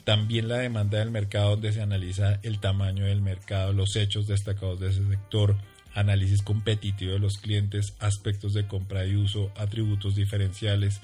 También 0.08 0.48
la 0.48 0.56
demanda 0.56 1.00
del 1.00 1.10
mercado 1.10 1.50
donde 1.50 1.70
se 1.70 1.82
analiza 1.82 2.40
el 2.42 2.60
tamaño 2.60 3.04
del 3.04 3.20
mercado, 3.20 3.74
los 3.74 3.94
hechos 3.94 4.26
destacados 4.26 4.80
de 4.80 4.88
ese 4.88 5.06
sector, 5.06 5.54
análisis 5.92 6.40
competitivo 6.40 7.12
de 7.12 7.18
los 7.18 7.36
clientes, 7.36 7.92
aspectos 7.98 8.54
de 8.54 8.66
compra 8.66 9.04
y 9.04 9.16
uso, 9.16 9.52
atributos 9.54 10.14
diferenciales, 10.14 11.02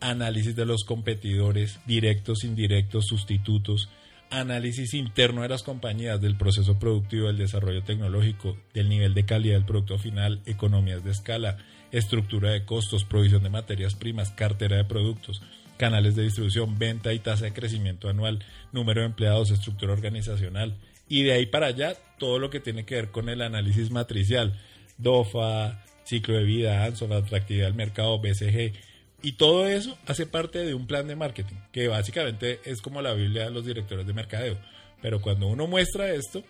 análisis 0.00 0.56
de 0.56 0.64
los 0.64 0.84
competidores, 0.84 1.78
directos, 1.84 2.42
indirectos, 2.42 3.08
sustitutos, 3.08 3.90
análisis 4.30 4.94
interno 4.94 5.42
de 5.42 5.50
las 5.50 5.62
compañías, 5.62 6.18
del 6.18 6.38
proceso 6.38 6.78
productivo, 6.78 7.26
del 7.26 7.36
desarrollo 7.36 7.82
tecnológico, 7.82 8.56
del 8.72 8.88
nivel 8.88 9.12
de 9.12 9.26
calidad 9.26 9.56
del 9.56 9.66
producto 9.66 9.98
final, 9.98 10.40
economías 10.46 11.04
de 11.04 11.10
escala, 11.10 11.58
estructura 11.92 12.52
de 12.52 12.64
costos, 12.64 13.04
provisión 13.04 13.42
de 13.42 13.50
materias 13.50 13.94
primas, 13.94 14.30
cartera 14.30 14.78
de 14.78 14.84
productos, 14.86 15.42
canales 15.78 16.14
de 16.14 16.24
distribución, 16.24 16.78
venta 16.78 17.14
y 17.14 17.20
tasa 17.20 17.46
de 17.46 17.54
crecimiento 17.54 18.10
anual, 18.10 18.44
número 18.72 19.00
de 19.00 19.06
empleados, 19.06 19.50
estructura 19.50 19.94
organizacional. 19.94 20.76
Y 21.08 21.22
de 21.22 21.32
ahí 21.32 21.46
para 21.46 21.68
allá, 21.68 21.96
todo 22.18 22.38
lo 22.38 22.50
que 22.50 22.60
tiene 22.60 22.84
que 22.84 22.96
ver 22.96 23.10
con 23.10 23.30
el 23.30 23.40
análisis 23.40 23.90
matricial, 23.90 24.60
DOFA, 24.98 25.82
ciclo 26.04 26.36
de 26.36 26.44
vida, 26.44 26.84
ANSO, 26.84 27.08
la 27.08 27.18
atractividad 27.18 27.66
del 27.66 27.74
mercado, 27.74 28.18
BCG, 28.18 28.74
y 29.22 29.32
todo 29.32 29.66
eso 29.66 29.96
hace 30.06 30.26
parte 30.26 30.60
de 30.60 30.74
un 30.74 30.86
plan 30.86 31.08
de 31.08 31.16
marketing, 31.16 31.56
que 31.72 31.88
básicamente 31.88 32.60
es 32.64 32.80
como 32.82 33.02
la 33.02 33.14
Biblia 33.14 33.44
de 33.44 33.50
los 33.50 33.64
directores 33.64 34.06
de 34.06 34.12
mercadeo. 34.12 34.58
Pero 35.02 35.20
cuando 35.20 35.46
uno 35.48 35.66
muestra 35.66 36.12
esto, 36.12 36.44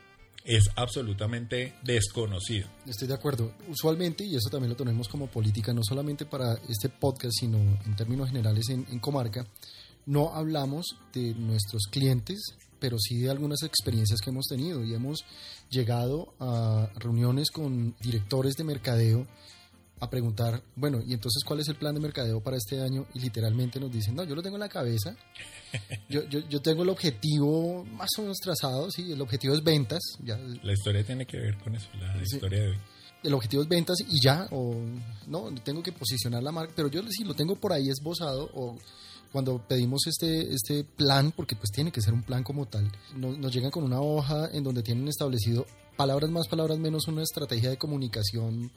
es 0.44 0.70
absolutamente 0.76 1.74
desconocido. 1.82 2.68
Estoy 2.86 3.08
de 3.08 3.14
acuerdo. 3.14 3.52
Usualmente, 3.68 4.24
y 4.24 4.34
eso 4.34 4.48
también 4.50 4.70
lo 4.70 4.76
tenemos 4.76 5.08
como 5.08 5.26
política, 5.26 5.72
no 5.72 5.82
solamente 5.82 6.24
para 6.24 6.54
este 6.68 6.88
podcast, 6.88 7.34
sino 7.38 7.58
en 7.58 7.96
términos 7.96 8.28
generales 8.28 8.68
en, 8.70 8.98
Comarca, 8.98 9.46
no 10.06 10.34
hablamos 10.34 10.96
de 11.12 11.34
nuestros 11.34 11.82
clientes, 11.90 12.40
pero 12.78 12.98
sí 12.98 13.18
de 13.18 13.30
algunas 13.30 13.62
experiencias 13.62 14.20
que 14.20 14.30
hemos 14.30 14.46
tenido 14.46 14.84
y 14.84 14.94
hemos 14.94 15.24
llegado 15.68 16.34
a 16.40 16.90
reuniones 16.96 17.50
con 17.50 17.94
directores 18.00 18.54
de 18.54 18.64
mercadeo 18.64 19.26
a 20.00 20.10
preguntar, 20.10 20.62
bueno, 20.76 20.98
y 21.06 21.12
entonces 21.14 21.42
cuál 21.44 21.60
es 21.60 21.68
el 21.68 21.76
plan 21.76 21.94
de 21.94 22.00
mercadeo 22.00 22.40
para 22.40 22.56
este 22.56 22.80
año 22.80 23.06
y 23.14 23.20
literalmente 23.20 23.80
nos 23.80 23.90
dicen, 23.90 24.14
no, 24.14 24.24
yo 24.24 24.34
lo 24.34 24.42
tengo 24.42 24.56
en 24.56 24.60
la 24.60 24.68
cabeza, 24.68 25.16
yo, 26.08 26.24
yo, 26.28 26.40
yo 26.48 26.60
tengo 26.62 26.82
el 26.82 26.88
objetivo 26.88 27.84
más 27.84 28.08
o 28.18 28.22
menos 28.22 28.36
trazado, 28.38 28.90
sí, 28.90 29.12
el 29.12 29.20
objetivo 29.20 29.54
es 29.54 29.62
ventas, 29.62 30.00
ya 30.24 30.36
La 30.38 30.72
historia 30.72 31.04
tiene 31.04 31.26
que 31.26 31.38
ver 31.38 31.58
con 31.58 31.74
eso, 31.74 31.88
la 32.00 32.14
Sí. 32.24 32.36
historia 32.36 32.60
de 32.62 32.68
hoy. 32.70 32.76
el 33.24 33.34
objetivo 33.34 33.62
es 33.62 33.68
ventas 33.68 33.96
y 34.08 34.20
ya, 34.22 34.46
o 34.52 34.74
no, 35.26 35.52
tengo 35.64 35.82
que 35.82 35.92
posicionar 35.92 36.42
la 36.42 36.52
marca, 36.52 36.72
pero 36.76 36.88
yo 36.88 37.02
sí 37.08 37.24
lo 37.24 37.34
tengo 37.34 37.56
por 37.56 37.72
ahí 37.72 37.88
esbozado, 37.88 38.48
o 38.54 38.76
cuando 39.32 39.58
pedimos 39.68 40.06
este, 40.06 40.54
este 40.54 40.84
plan, 40.84 41.32
porque 41.32 41.54
pues 41.56 41.70
tiene 41.70 41.92
que 41.92 42.00
ser 42.00 42.14
un 42.14 42.22
plan 42.22 42.42
como 42.44 42.66
tal, 42.66 42.90
nos, 43.16 43.36
nos 43.36 43.52
llegan 43.52 43.70
con 43.70 43.84
una 43.84 44.00
hoja 44.00 44.48
en 44.52 44.62
donde 44.64 44.82
tienen 44.82 45.06
establecido 45.08 45.66
palabras 45.96 46.30
más, 46.30 46.46
palabras 46.48 46.78
menos, 46.78 47.08
una 47.08 47.22
estrategia 47.22 47.68
de 47.70 47.76
comunicación 47.76 48.70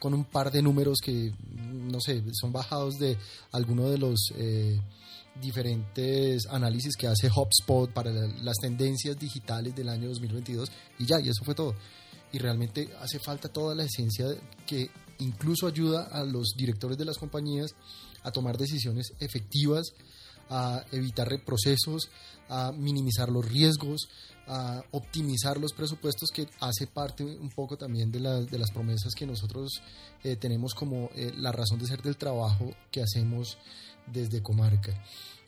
con 0.00 0.12
un 0.14 0.24
par 0.24 0.50
de 0.50 0.62
números 0.62 0.98
que, 1.00 1.32
no 1.72 2.00
sé, 2.00 2.22
son 2.32 2.50
bajados 2.52 2.98
de 2.98 3.16
alguno 3.52 3.88
de 3.88 3.98
los 3.98 4.32
eh, 4.36 4.80
diferentes 5.40 6.46
análisis 6.46 6.96
que 6.96 7.06
hace 7.06 7.28
HubSpot 7.28 7.90
para 7.92 8.10
la- 8.10 8.26
las 8.42 8.56
tendencias 8.58 9.18
digitales 9.18 9.74
del 9.74 9.88
año 9.88 10.08
2022 10.08 10.70
y 10.98 11.06
ya, 11.06 11.20
y 11.20 11.28
eso 11.28 11.44
fue 11.44 11.54
todo. 11.54 11.74
Y 12.32 12.38
realmente 12.38 12.88
hace 13.00 13.18
falta 13.18 13.48
toda 13.48 13.74
la 13.74 13.84
esencia 13.84 14.26
que 14.66 14.90
incluso 15.18 15.66
ayuda 15.66 16.04
a 16.12 16.24
los 16.24 16.54
directores 16.56 16.96
de 16.98 17.04
las 17.04 17.18
compañías 17.18 17.74
a 18.22 18.30
tomar 18.30 18.56
decisiones 18.58 19.12
efectivas, 19.18 19.86
a 20.50 20.84
evitar 20.92 21.28
reprocesos, 21.28 22.10
a 22.48 22.72
minimizar 22.72 23.28
los 23.30 23.48
riesgos, 23.48 24.08
a 24.46 24.82
optimizar 24.90 25.58
los 25.58 25.72
presupuestos, 25.72 26.30
que 26.34 26.48
hace 26.60 26.88
parte 26.88 27.24
un 27.24 27.50
poco 27.50 27.76
también 27.76 28.10
de, 28.10 28.20
las 28.20 28.50
de 28.50 28.58
las 28.58 28.70
promesas 28.72 29.14
que 29.14 29.26
nosotros 29.26 29.80
eh, 30.24 30.36
tenemos 30.36 30.74
como 30.74 31.08
eh, 31.14 31.32
la 31.36 31.52
razón 31.52 31.78
de 31.78 31.86
ser 31.86 32.02
del 32.02 32.16
trabajo 32.16 32.72
que 32.90 33.00
hacemos 33.00 33.56
desde 34.06 34.42
Comarca. 34.42 34.92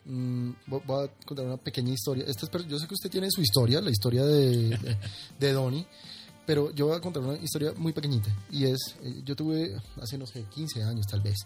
Mm, 0.05 0.51
voy 0.67 1.05
a 1.05 1.11
contar 1.25 1.45
una 1.45 1.57
pequeña 1.57 1.91
historia. 1.91 2.25
Esta 2.25 2.47
yo 2.59 2.79
sé 2.79 2.87
que 2.87 2.93
usted 2.93 3.09
tiene 3.09 3.27
su 3.29 3.41
historia, 3.41 3.81
la 3.81 3.91
historia 3.91 4.23
de, 4.23 4.69
de, 4.69 4.97
de 5.39 5.51
Donnie, 5.51 5.85
pero 6.45 6.71
yo 6.71 6.87
voy 6.87 6.97
a 6.97 6.99
contar 6.99 7.23
una 7.23 7.37
historia 7.37 7.73
muy 7.77 7.93
pequeñita. 7.93 8.29
Y 8.51 8.65
es, 8.65 8.95
eh, 9.01 9.21
yo 9.23 9.35
tuve 9.35 9.75
hace, 10.01 10.17
no 10.17 10.25
sé, 10.25 10.43
15 10.43 10.83
años 10.83 11.05
tal 11.07 11.21
vez, 11.21 11.37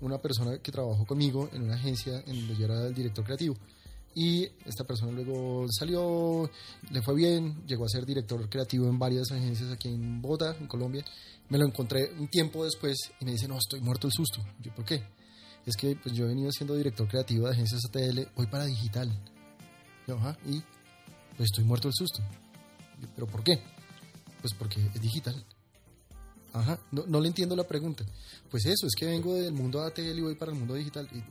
una 0.00 0.18
persona 0.18 0.58
que 0.58 0.70
trabajó 0.70 1.04
conmigo 1.04 1.48
en 1.52 1.62
una 1.62 1.74
agencia 1.74 2.22
en 2.26 2.40
donde 2.40 2.56
yo 2.56 2.66
era 2.66 2.86
el 2.86 2.94
director 2.94 3.24
creativo. 3.24 3.56
Y 4.14 4.44
esta 4.64 4.84
persona 4.84 5.10
luego 5.10 5.66
salió, 5.76 6.48
le 6.90 7.02
fue 7.02 7.16
bien, 7.16 7.66
llegó 7.66 7.84
a 7.84 7.88
ser 7.88 8.06
director 8.06 8.48
creativo 8.48 8.88
en 8.88 8.96
varias 8.96 9.32
agencias 9.32 9.72
aquí 9.72 9.88
en 9.88 10.22
Bogotá, 10.22 10.56
en 10.60 10.68
Colombia. 10.68 11.04
Me 11.48 11.58
lo 11.58 11.66
encontré 11.66 12.12
un 12.18 12.28
tiempo 12.28 12.64
después 12.64 12.96
y 13.20 13.24
me 13.24 13.32
dice, 13.32 13.48
no, 13.48 13.58
estoy 13.58 13.80
muerto 13.80 14.06
el 14.06 14.12
susto. 14.12 14.40
Yo, 14.62 14.72
¿por 14.72 14.84
qué? 14.84 15.02
Es 15.66 15.76
que 15.76 15.96
pues, 15.96 16.14
yo 16.14 16.26
he 16.26 16.28
venido 16.28 16.52
siendo 16.52 16.76
director 16.76 17.08
creativo 17.08 17.46
de 17.46 17.54
agencias 17.54 17.80
ATL, 17.88 18.28
voy 18.36 18.46
para 18.46 18.66
digital. 18.66 19.10
Yo, 20.06 20.16
ajá, 20.16 20.38
y 20.46 20.62
pues 21.36 21.48
estoy 21.50 21.64
muerto 21.64 21.88
el 21.88 21.94
susto. 21.94 22.22
Yo, 23.00 23.08
¿Pero 23.16 23.26
por 23.26 23.42
qué? 23.42 23.60
Pues 24.44 24.52
porque 24.52 24.78
es 24.94 25.00
digital. 25.00 25.42
Ajá, 26.52 26.78
no, 26.92 27.06
no 27.06 27.18
le 27.18 27.28
entiendo 27.28 27.56
la 27.56 27.66
pregunta. 27.66 28.04
Pues 28.50 28.66
eso, 28.66 28.86
es 28.86 28.92
que 28.94 29.06
vengo 29.06 29.34
del 29.36 29.54
mundo 29.54 29.82
ATL 29.82 30.18
y 30.18 30.20
voy 30.20 30.34
para 30.34 30.52
el 30.52 30.58
mundo 30.58 30.74
digital. 30.74 31.08
Y 31.14 31.24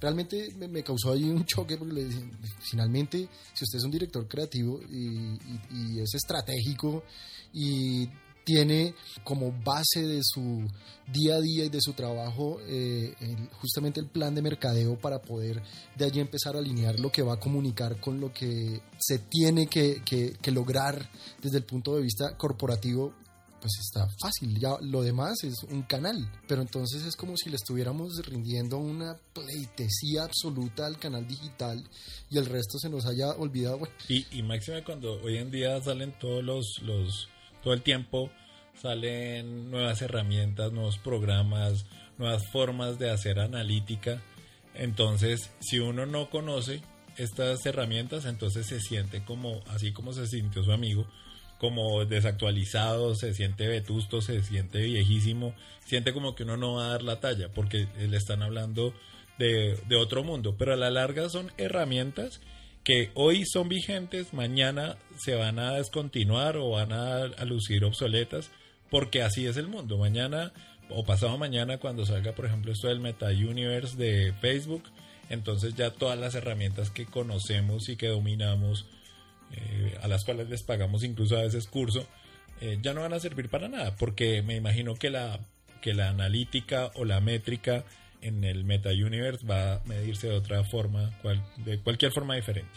realmente 0.00 0.52
me, 0.56 0.82
causó 0.82 1.12
ahí 1.12 1.22
un 1.22 1.44
choque 1.44 1.76
porque 1.76 1.94
le 1.94 2.04
dije, 2.06 2.28
finalmente, 2.68 3.28
si 3.54 3.62
usted 3.62 3.78
es 3.78 3.84
un 3.84 3.92
director 3.92 4.26
creativo 4.26 4.80
y 4.90 6.00
es 6.00 6.12
estratégico 6.16 7.04
y 7.52 8.08
tiene 8.44 8.94
como 9.24 9.52
base 9.64 10.02
de 10.06 10.20
su 10.22 10.66
día 11.12 11.36
a 11.36 11.40
día 11.40 11.64
y 11.64 11.68
de 11.68 11.80
su 11.80 11.92
trabajo 11.92 12.58
eh, 12.66 13.14
justamente 13.60 14.00
el 14.00 14.06
plan 14.06 14.34
de 14.34 14.42
mercadeo 14.42 14.98
para 14.98 15.20
poder 15.20 15.62
de 15.96 16.04
allí 16.04 16.20
empezar 16.20 16.56
a 16.56 16.58
alinear 16.60 16.98
lo 17.00 17.10
que 17.12 17.22
va 17.22 17.34
a 17.34 17.40
comunicar 17.40 18.00
con 18.00 18.20
lo 18.20 18.32
que 18.32 18.80
se 18.98 19.18
tiene 19.18 19.66
que, 19.66 20.02
que- 20.04 20.34
que 20.40 20.50
lograr 20.50 21.10
desde 21.42 21.58
el 21.58 21.64
punto 21.64 21.96
de 21.96 22.02
vista 22.02 22.36
corporativo 22.36 23.12
pues 23.60 23.74
está 23.78 24.08
fácil, 24.20 24.58
ya 24.58 24.70
lo 24.80 25.02
demás 25.02 25.44
es 25.44 25.54
un 25.70 25.82
canal, 25.82 26.28
pero 26.48 26.62
entonces 26.62 27.04
es 27.04 27.14
como 27.14 27.36
si 27.36 27.48
le 27.48 27.54
estuviéramos 27.54 28.16
rindiendo 28.26 28.76
una 28.78 29.16
pleitesía 29.32 30.24
absoluta 30.24 30.84
al 30.84 30.98
canal 30.98 31.28
digital 31.28 31.80
y 32.28 32.38
el 32.38 32.46
resto 32.46 32.78
se 32.80 32.88
nos 32.88 33.06
haya 33.06 33.28
olvidado. 33.30 33.78
Y, 34.08 34.26
y 34.36 34.42
máxime 34.42 34.82
cuando 34.82 35.12
hoy 35.22 35.36
en 35.36 35.52
día 35.52 35.80
salen 35.80 36.12
todos 36.18 36.42
los, 36.42 36.66
todo 37.62 37.74
el 37.74 37.82
tiempo 37.82 38.30
salen 38.74 39.70
nuevas 39.70 40.02
herramientas, 40.02 40.72
nuevos 40.72 40.98
programas, 40.98 41.86
nuevas 42.18 42.46
formas 42.48 42.98
de 42.98 43.10
hacer 43.10 43.38
analítica. 43.38 44.22
Entonces, 44.74 45.50
si 45.60 45.78
uno 45.78 46.06
no 46.06 46.30
conoce 46.30 46.80
estas 47.16 47.64
herramientas, 47.66 48.24
entonces 48.24 48.66
se 48.66 48.80
siente 48.80 49.24
como, 49.24 49.62
así 49.68 49.92
como 49.92 50.12
se 50.12 50.26
sintió 50.26 50.64
su 50.64 50.72
amigo, 50.72 51.06
como 51.58 52.04
desactualizado, 52.04 53.14
se 53.14 53.34
siente 53.34 53.68
vetusto, 53.68 54.20
se 54.20 54.42
siente 54.42 54.80
viejísimo, 54.80 55.54
siente 55.84 56.12
como 56.12 56.34
que 56.34 56.42
uno 56.42 56.56
no 56.56 56.74
va 56.74 56.86
a 56.86 56.88
dar 56.88 57.02
la 57.02 57.20
talla 57.20 57.50
porque 57.52 57.86
le 57.98 58.16
están 58.16 58.42
hablando 58.42 58.92
de, 59.38 59.78
de 59.86 59.96
otro 59.96 60.24
mundo, 60.24 60.56
pero 60.58 60.72
a 60.72 60.76
la 60.76 60.90
larga 60.90 61.28
son 61.28 61.52
herramientas 61.58 62.40
que 62.84 63.10
hoy 63.14 63.44
son 63.44 63.68
vigentes, 63.68 64.32
mañana 64.32 64.96
se 65.16 65.34
van 65.34 65.58
a 65.58 65.74
descontinuar 65.74 66.56
o 66.56 66.70
van 66.70 66.92
a, 66.92 67.26
lucir 67.44 67.84
obsoletas, 67.84 68.50
porque 68.90 69.22
así 69.22 69.46
es 69.46 69.56
el 69.56 69.68
mundo. 69.68 69.98
Mañana 69.98 70.52
o 70.88 71.04
pasado 71.04 71.38
mañana 71.38 71.78
cuando 71.78 72.04
salga, 72.04 72.32
por 72.32 72.46
ejemplo, 72.46 72.72
esto 72.72 72.88
del 72.88 73.00
Meta 73.00 73.28
Universe 73.28 73.96
de 73.96 74.32
Facebook, 74.40 74.82
entonces 75.30 75.74
ya 75.74 75.90
todas 75.90 76.18
las 76.18 76.34
herramientas 76.34 76.90
que 76.90 77.06
conocemos 77.06 77.88
y 77.88 77.96
que 77.96 78.08
dominamos, 78.08 78.86
eh, 79.52 79.98
a 80.02 80.08
las 80.08 80.24
cuales 80.24 80.48
les 80.48 80.62
pagamos 80.62 81.04
incluso 81.04 81.36
a 81.36 81.42
veces 81.42 81.66
curso, 81.68 82.06
eh, 82.60 82.78
ya 82.82 82.94
no 82.94 83.02
van 83.02 83.12
a 83.12 83.20
servir 83.20 83.48
para 83.48 83.68
nada, 83.68 83.94
porque 83.96 84.42
me 84.42 84.56
imagino 84.56 84.94
que 84.94 85.10
la, 85.10 85.40
que 85.80 85.94
la 85.94 86.10
analítica 86.10 86.90
o 86.94 87.04
la 87.04 87.20
métrica 87.20 87.84
en 88.22 88.44
el 88.44 88.64
Meta 88.64 88.90
Universe 88.90 89.44
va 89.46 89.74
a 89.74 89.80
medirse 89.84 90.28
de 90.28 90.36
otra 90.36 90.64
forma, 90.64 91.16
cual, 91.22 91.42
de 91.64 91.78
cualquier 91.80 92.12
forma 92.12 92.34
diferente. 92.36 92.70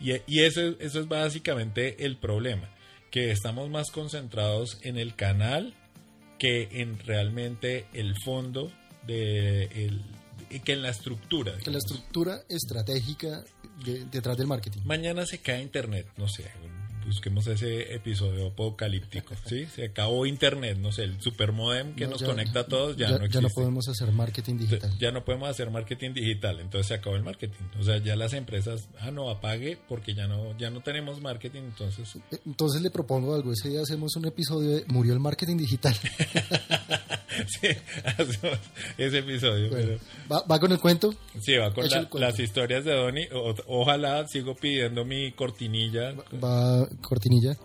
Y, 0.00 0.12
y 0.26 0.40
eso, 0.40 0.60
eso 0.80 1.00
es 1.00 1.08
básicamente 1.08 2.04
el 2.04 2.16
problema, 2.16 2.68
que 3.10 3.30
estamos 3.30 3.68
más 3.70 3.90
concentrados 3.90 4.78
en 4.82 4.96
el 4.98 5.14
canal 5.14 5.74
que 6.38 6.68
en 6.72 6.98
realmente 7.00 7.86
el 7.92 8.14
fondo 8.24 8.70
de 9.06 9.64
el, 9.64 10.02
que 10.62 10.72
en 10.74 10.82
la 10.82 10.90
estructura. 10.90 11.56
Que 11.64 11.70
la 11.70 11.78
estructura 11.78 12.42
estratégica 12.48 13.42
de- 13.84 14.04
detrás 14.04 14.36
del 14.36 14.46
marketing. 14.46 14.80
Mañana 14.84 15.26
se 15.26 15.38
cae 15.38 15.60
internet, 15.62 16.06
no 16.16 16.28
sé, 16.28 16.44
busquemos 17.08 17.46
ese 17.48 17.92
episodio 17.94 18.46
apocalíptico, 18.48 19.34
¿sí? 19.46 19.66
Se 19.74 19.86
acabó 19.86 20.24
internet, 20.26 20.78
no 20.78 20.92
sé, 20.92 21.02
el 21.04 21.20
supermodem 21.20 21.94
que 21.96 22.04
No, 22.04 22.12
nos 22.12 22.20
ya- 22.20 22.26
conecta 22.28 22.60
a 22.60 22.66
todos 22.66 22.96
ya, 22.96 23.06
ya, 23.10 23.18
no 23.18 23.24
existe. 23.24 23.34
ya 23.34 23.40
no 23.40 23.48
podemos 23.54 23.88
hacer 23.88 24.12
marketing 24.12 24.58
digital. 24.58 24.98
Ya 24.98 25.10
no 25.10 25.24
podemos 25.24 25.48
hacer 25.48 25.70
marketing 25.70 26.12
digital, 26.14 26.60
entonces 26.60 26.86
se 26.86 26.94
acabó 26.94 27.16
el 27.16 27.24
marketing. 27.24 27.64
O 27.80 27.82
sea, 27.82 27.98
ya 27.98 28.14
las 28.14 28.32
empresas, 28.34 28.88
ah, 29.00 29.10
no, 29.10 29.28
apague 29.30 29.76
porque 29.88 30.14
ya 30.14 30.26
no, 30.28 30.56
ya 30.58 30.70
no 30.70 30.80
tenemos 30.82 31.20
marketing, 31.20 31.62
entonces 31.62 32.16
Eh, 32.30 32.38
Entonces 32.46 32.80
le 32.82 32.90
propongo 32.90 33.34
algo. 33.34 33.52
Ese 33.52 33.70
día 33.70 33.80
hacemos 33.82 34.14
un 34.16 34.26
episodio 34.26 34.76
de 34.76 34.84
Murió 34.86 35.12
el 35.14 35.20
marketing 35.20 35.56
digital. 35.56 35.94
sí, 37.46 37.68
hacemos 38.04 38.58
ese 38.96 39.18
episodio. 39.18 39.70
Bueno, 39.70 39.86
pero- 39.86 40.00
¿va, 40.30 40.44
va 40.46 40.58
con 40.60 40.72
el 40.72 40.78
cuento? 40.78 41.14
Sí, 41.40 41.54
va 41.56 41.72
con 41.72 41.84
la- 41.88 41.90
cuento. 42.08 42.18
las 42.18 42.38
historias 42.38 42.84
de 42.84 42.92
Donny. 42.94 43.26
O- 43.32 43.54
ojalá 43.66 44.26
sigo 44.28 44.54
pidiendo 44.56 45.04
mi 45.04 45.32
cortinilla. 45.32 46.12
Va 46.42 46.86
cortinilla. 47.00 47.56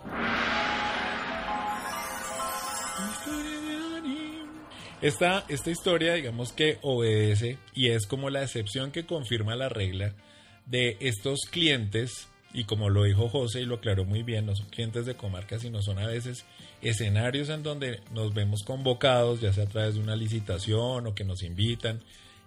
Esta, 5.00 5.44
esta 5.48 5.70
historia, 5.70 6.14
digamos 6.14 6.52
que 6.52 6.78
obedece 6.80 7.58
y 7.74 7.90
es 7.90 8.06
como 8.06 8.30
la 8.30 8.42
excepción 8.42 8.90
que 8.90 9.04
confirma 9.04 9.54
la 9.54 9.68
regla 9.68 10.14
de 10.64 10.96
estos 11.00 11.40
clientes, 11.50 12.28
y 12.54 12.64
como 12.64 12.88
lo 12.88 13.04
dijo 13.04 13.28
José 13.28 13.60
y 13.60 13.66
lo 13.66 13.74
aclaró 13.74 14.04
muy 14.04 14.22
bien, 14.22 14.46
no 14.46 14.56
son 14.56 14.70
clientes 14.70 15.04
de 15.04 15.14
comarca, 15.14 15.58
sino 15.58 15.82
son 15.82 15.98
a 15.98 16.06
veces 16.06 16.46
escenarios 16.80 17.50
en 17.50 17.62
donde 17.62 18.00
nos 18.12 18.32
vemos 18.32 18.62
convocados, 18.62 19.40
ya 19.40 19.52
sea 19.52 19.64
a 19.64 19.68
través 19.68 19.94
de 19.94 20.00
una 20.00 20.16
licitación 20.16 21.06
o 21.06 21.14
que 21.14 21.24
nos 21.24 21.42
invitan 21.42 22.00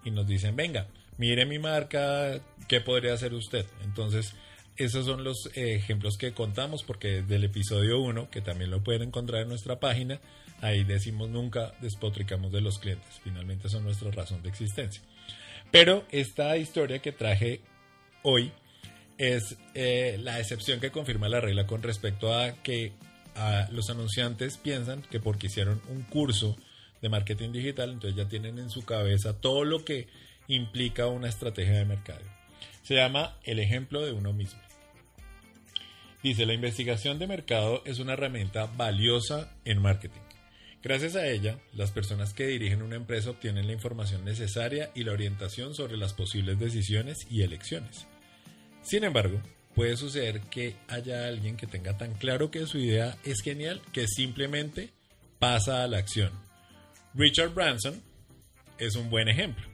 y 0.03 0.11
nos 0.11 0.25
dicen, 0.25 0.55
venga, 0.55 0.87
mire 1.17 1.45
mi 1.45 1.59
marca, 1.59 2.39
¿qué 2.67 2.81
podría 2.81 3.13
hacer 3.13 3.33
usted? 3.33 3.65
Entonces, 3.83 4.33
esos 4.77 5.05
son 5.05 5.23
los 5.23 5.47
eh, 5.55 5.75
ejemplos 5.75 6.17
que 6.17 6.33
contamos 6.33 6.83
porque 6.83 7.21
desde 7.21 7.35
el 7.35 7.43
episodio 7.45 7.99
1, 7.99 8.29
que 8.29 8.41
también 8.41 8.69
lo 8.69 8.83
pueden 8.83 9.03
encontrar 9.03 9.41
en 9.41 9.49
nuestra 9.49 9.79
página, 9.79 10.19
ahí 10.61 10.83
decimos 10.83 11.29
nunca 11.29 11.73
despotricamos 11.81 12.51
de 12.51 12.61
los 12.61 12.79
clientes, 12.79 13.19
finalmente 13.23 13.69
son 13.69 13.83
nuestra 13.83 14.11
razón 14.11 14.43
de 14.43 14.49
existencia. 14.49 15.01
Pero 15.71 16.05
esta 16.11 16.57
historia 16.57 16.99
que 16.99 17.11
traje 17.11 17.61
hoy 18.23 18.51
es 19.17 19.57
eh, 19.73 20.17
la 20.21 20.39
excepción 20.39 20.79
que 20.79 20.91
confirma 20.91 21.27
la 21.27 21.41
regla 21.41 21.65
con 21.65 21.81
respecto 21.81 22.33
a 22.33 22.53
que 22.63 22.93
a 23.35 23.67
los 23.71 23.89
anunciantes 23.89 24.57
piensan 24.57 25.01
que 25.01 25.19
porque 25.19 25.47
hicieron 25.47 25.81
un 25.89 26.03
curso 26.03 26.55
de 27.01 27.09
marketing 27.09 27.51
digital, 27.51 27.91
entonces 27.91 28.15
ya 28.15 28.27
tienen 28.27 28.57
en 28.59 28.69
su 28.69 28.85
cabeza 28.85 29.39
todo 29.39 29.63
lo 29.63 29.83
que 29.83 30.07
implica 30.47 31.07
una 31.07 31.27
estrategia 31.27 31.79
de 31.79 31.85
mercado. 31.85 32.21
Se 32.83 32.95
llama 32.95 33.35
el 33.43 33.59
ejemplo 33.59 34.05
de 34.05 34.11
uno 34.11 34.33
mismo. 34.33 34.66
Dice, 36.27 36.45
la 36.45 36.53
investigación 36.53 37.19
de 37.19 37.25
mercado 37.25 37.81
es 37.85 37.99
una 37.99 38.11
herramienta 38.11 38.65
valiosa 38.65 39.49
en 39.63 39.81
marketing. 39.81 40.19
Gracias 40.83 41.15
a 41.15 41.25
ella, 41.25 41.57
las 41.71 41.91
personas 41.91 42.33
que 42.33 42.47
dirigen 42.47 42.81
una 42.81 42.97
empresa 42.97 43.29
obtienen 43.29 43.65
la 43.65 43.71
información 43.71 44.25
necesaria 44.25 44.91
y 44.93 45.05
la 45.05 45.13
orientación 45.13 45.73
sobre 45.73 45.95
las 45.95 46.11
posibles 46.11 46.59
decisiones 46.59 47.25
y 47.29 47.43
elecciones. 47.43 48.07
Sin 48.81 49.05
embargo, 49.05 49.41
puede 49.73 49.95
suceder 49.95 50.41
que 50.41 50.75
haya 50.89 51.29
alguien 51.29 51.55
que 51.55 51.65
tenga 51.65 51.97
tan 51.97 52.13
claro 52.15 52.51
que 52.51 52.67
su 52.67 52.77
idea 52.77 53.17
es 53.23 53.41
genial 53.41 53.81
que 53.93 54.05
simplemente 54.05 54.89
pasa 55.39 55.81
a 55.81 55.87
la 55.87 55.99
acción. 55.99 56.33
Richard 57.15 57.53
Branson 57.53 58.01
es 58.79 58.97
un 58.97 59.09
buen 59.09 59.29
ejemplo. 59.29 59.65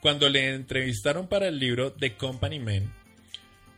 Cuando 0.00 0.28
le 0.28 0.54
entrevistaron 0.54 1.26
para 1.26 1.48
el 1.48 1.58
libro 1.58 1.90
The 1.90 2.16
Company 2.16 2.60
Man, 2.60 2.94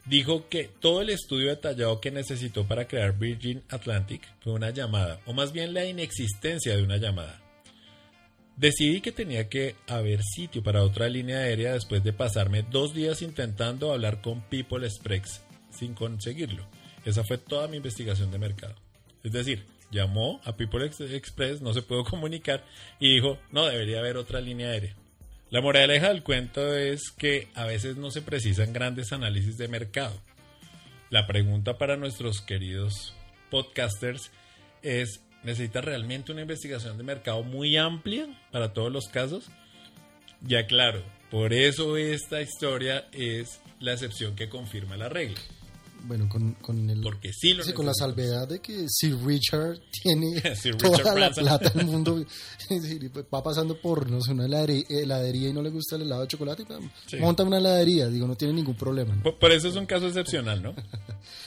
dijo 0.07 0.49
que 0.49 0.65
todo 0.81 1.03
el 1.03 1.11
estudio 1.11 1.49
detallado 1.51 2.01
que 2.01 2.11
necesitó 2.11 2.67
para 2.67 2.87
crear 2.89 3.19
Virgin 3.19 3.63
Atlantic 3.69 4.23
fue 4.41 4.53
una 4.53 4.71
llamada, 4.71 5.21
o 5.27 5.33
más 5.33 5.53
bien 5.53 5.75
la 5.75 5.85
inexistencia 5.85 6.77
de 6.77 6.83
una 6.83 6.97
llamada. 6.97 7.43
Decidí 8.57 9.03
que 9.03 9.13
tenía 9.13 9.49
que 9.51 9.75
haber 9.87 10.23
sitio 10.23 10.63
para 10.63 10.83
otra 10.83 11.09
línea 11.09 11.39
aérea 11.41 11.75
después 11.75 12.03
de 12.03 12.15
pasarme 12.15 12.63
dos 12.63 12.95
días 12.95 13.21
intentando 13.21 13.93
hablar 13.93 14.23
con 14.23 14.41
People 14.49 14.87
Express 14.87 15.43
sin 15.71 15.93
conseguirlo. 15.93 16.67
Esa 17.05 17.23
fue 17.23 17.37
toda 17.37 17.69
mi 17.69 17.77
investigación 17.77 18.31
de 18.31 18.39
mercado. 18.39 18.75
Es 19.23 19.33
decir, 19.33 19.67
llamó 19.91 20.41
a 20.45 20.57
People 20.57 20.87
Ex- 20.87 21.01
Express, 21.01 21.61
no 21.61 21.75
se 21.75 21.83
pudo 21.83 22.03
comunicar 22.11 22.65
y 22.99 23.15
dijo, 23.15 23.39
no, 23.53 23.67
debería 23.67 23.99
haber 23.99 24.17
otra 24.17 24.41
línea 24.41 24.71
aérea. 24.71 24.97
La 25.49 25.61
moraleja 25.61 26.09
del 26.09 26.25
cuento 26.25 26.77
es 26.77 27.13
que 27.13 27.47
a 27.55 27.65
veces 27.67 27.97
no 27.97 28.11
se 28.11 28.21
precisan 28.21 28.73
grandes 28.73 29.13
análisis 29.13 29.57
de 29.57 29.69
mercado. 29.69 30.21
La 31.09 31.29
pregunta 31.29 31.79
para 31.79 31.97
nuestros 31.97 32.41
queridos 32.41 33.15
podcasters 33.49 34.33
es, 34.83 35.21
¿necesita 35.45 35.81
realmente 35.81 36.33
una 36.33 36.43
investigación 36.43 36.99
de 36.99 37.05
mercado 37.05 37.45
muy 37.45 37.77
amplia 37.77 38.27
para 38.51 38.73
todos 38.73 38.91
los 38.91 39.07
casos? 39.07 39.49
Ya 40.43 40.67
claro, 40.67 41.05
por 41.31 41.53
eso 41.53 41.97
esta 41.97 42.43
historia 42.43 43.07
es 43.13 43.61
la 43.79 43.93
excepción 43.93 44.35
que 44.35 44.49
confirma 44.49 44.97
la 44.97 45.09
regla. 45.09 45.41
Bueno, 46.05 46.29
con, 46.29 46.53
con 46.55 46.89
el... 46.89 47.01
Porque 47.03 47.33
sí 47.33 47.53
lo 47.55 47.65
Sí, 47.65 47.73
con 47.73 47.87
la 47.87 47.95
salvedad 47.95 48.47
de 48.47 48.61
que 48.61 48.87
Sir 48.89 49.17
Richard 49.25 49.81
tiene 50.03 50.41
Sir 50.57 50.77
toda 50.77 50.97
Richard 50.99 51.19
la 51.19 51.31
plata 51.31 51.71
del 51.71 51.87
mundo. 51.87 52.25
Va 53.35 53.43
pasando 53.43 53.81
por, 53.81 54.09
no 54.11 54.21
sé, 54.21 54.33
una 54.33 54.47
heladería 54.47 55.49
y 55.49 55.53
no 55.53 55.63
le 55.63 55.71
gusta 55.71 55.97
el 55.97 56.03
helado 56.03 56.23
de 56.23 56.29
chocolate, 56.29 56.65
Sí. 57.07 57.17
monta 57.17 57.43
una 57.45 57.59
heladería, 57.59 58.09
digo, 58.09 58.27
no 58.27 58.37
tiene 58.37 58.55
ningún 58.55 58.77
problema. 58.77 59.15
¿no? 59.15 59.23
Por, 59.23 59.39
por 59.39 59.53
eso 59.53 59.69
es 59.69 59.77
un 59.77 59.87
caso 59.87 60.07
excepcional, 60.07 60.63
¿no? 60.63 60.75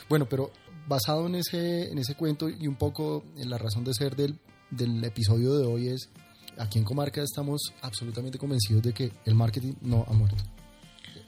Bueno, 0.09 0.27
pero 0.27 0.51
basado 0.87 1.27
en 1.27 1.35
ese, 1.35 1.91
en 1.91 1.97
ese 1.99 2.15
cuento 2.15 2.49
y 2.49 2.67
un 2.67 2.75
poco 2.75 3.23
en 3.37 3.49
la 3.49 3.57
razón 3.57 3.83
de 3.83 3.93
ser 3.93 4.15
del, 4.15 4.39
del 4.71 5.03
episodio 5.03 5.55
de 5.55 5.65
hoy 5.65 5.87
es, 5.89 6.09
aquí 6.57 6.79
en 6.79 6.85
Comarca 6.85 7.21
estamos 7.21 7.61
absolutamente 7.81 8.37
convencidos 8.37 8.81
de 8.83 8.93
que 8.93 9.11
el 9.25 9.35
marketing 9.35 9.73
no 9.81 10.05
ha 10.07 10.13
muerto. 10.13 10.43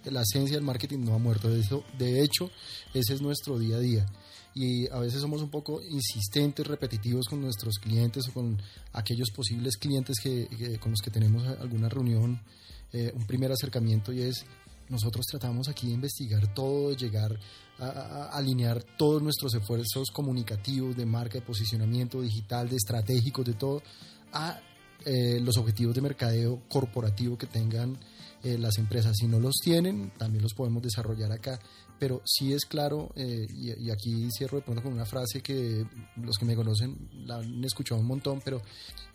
La 0.06 0.22
esencia 0.22 0.56
del 0.58 0.66
marketing 0.66 1.00
no 1.00 1.14
ha 1.14 1.18
muerto. 1.20 1.50
De, 1.50 1.60
eso, 1.60 1.84
de 1.98 2.24
hecho, 2.24 2.50
ese 2.94 3.14
es 3.14 3.22
nuestro 3.22 3.60
día 3.60 3.76
a 3.78 3.80
día. 3.80 4.06
Y 4.54 4.88
a 4.90 5.00
veces 5.00 5.22
somos 5.22 5.42
un 5.42 5.50
poco 5.50 5.82
insistentes, 5.82 6.66
repetitivos 6.68 7.28
con 7.28 7.40
nuestros 7.42 7.76
clientes 7.80 8.28
o 8.30 8.34
con 8.34 8.62
aquellos 8.94 9.30
posibles 9.32 9.78
clientes 9.78 10.18
que, 10.22 10.78
con 10.82 10.92
los 10.92 11.02
que 11.02 11.12
tenemos 11.12 11.48
alguna 11.60 11.88
reunión, 11.88 12.42
eh, 12.92 13.12
un 13.16 13.26
primer 13.26 13.52
acercamiento 13.52 14.12
y 14.12 14.22
es, 14.24 14.44
nosotros 14.90 15.26
tratamos 15.26 15.70
aquí 15.70 15.88
de 15.88 15.94
investigar 15.94 16.54
todo, 16.54 16.90
de 16.90 16.98
llegar 16.98 17.40
a, 17.80 17.86
a- 17.86 18.26
a 18.26 18.38
alinear 18.38 18.84
todos 18.98 19.22
nuestros 19.24 19.54
esfuerzos 19.54 20.10
comunicativos, 20.12 20.98
de 20.98 21.06
marca, 21.06 21.36
de 21.36 21.46
posicionamiento 21.46 22.20
digital, 22.22 22.68
de 22.68 22.76
estratégicos, 22.76 23.46
de 23.46 23.54
todo, 23.54 23.82
a 24.34 24.60
eh, 25.06 25.40
los 25.42 25.58
objetivos 25.58 25.96
de 25.96 26.02
mercadeo 26.02 26.62
corporativo 26.70 27.38
que 27.38 27.48
tengan 27.48 27.98
eh, 28.44 28.58
las 28.58 28.78
empresas. 28.78 29.16
Si 29.18 29.28
no 29.28 29.40
los 29.40 29.56
tienen, 29.64 30.12
también 30.18 30.44
los 30.44 30.54
podemos 30.54 30.82
desarrollar 30.82 31.32
acá. 31.32 31.60
Pero 32.00 32.22
sí 32.26 32.52
es 32.52 32.66
claro, 32.66 33.12
eh, 33.16 33.46
y, 33.50 33.86
y 33.86 33.92
aquí 33.92 34.28
cierro 34.36 34.58
de 34.58 34.64
pronto 34.64 34.82
con 34.82 34.94
una 34.94 35.06
frase 35.06 35.42
que 35.42 35.86
los 36.16 36.38
que 36.38 36.46
me 36.46 36.56
conocen 36.56 37.10
la 37.26 37.36
han 37.36 37.64
escuchado 37.64 38.02
un 38.02 38.08
montón, 38.08 38.42
pero 38.44 38.60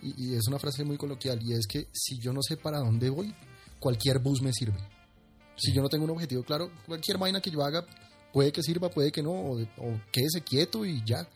y, 0.02 0.28
y 0.28 0.34
es 0.34 0.46
una 0.46 0.60
frase 0.60 0.84
muy 0.84 0.96
coloquial, 0.96 1.40
y 1.42 1.54
es 1.54 1.66
que 1.66 1.88
si 1.92 2.20
yo 2.20 2.32
no 2.32 2.42
sé 2.42 2.56
para 2.56 2.78
dónde 2.78 3.10
voy, 3.10 3.34
cualquier 3.80 4.20
bus 4.20 4.40
me 4.40 4.52
sirve. 4.52 4.78
Si 5.56 5.72
yo 5.72 5.82
no 5.82 5.88
tengo 5.88 6.04
un 6.04 6.10
objetivo 6.10 6.44
claro, 6.44 6.70
cualquier 6.86 7.18
vaina 7.18 7.40
que 7.40 7.50
yo 7.50 7.64
haga 7.64 7.84
Puede 8.36 8.52
que 8.52 8.62
sirva, 8.62 8.90
puede 8.90 9.10
que 9.10 9.22
no, 9.22 9.30
o, 9.30 9.62
o 9.62 10.00
quédese 10.12 10.42
quieto 10.42 10.84
y 10.84 11.02
ya. 11.06 11.26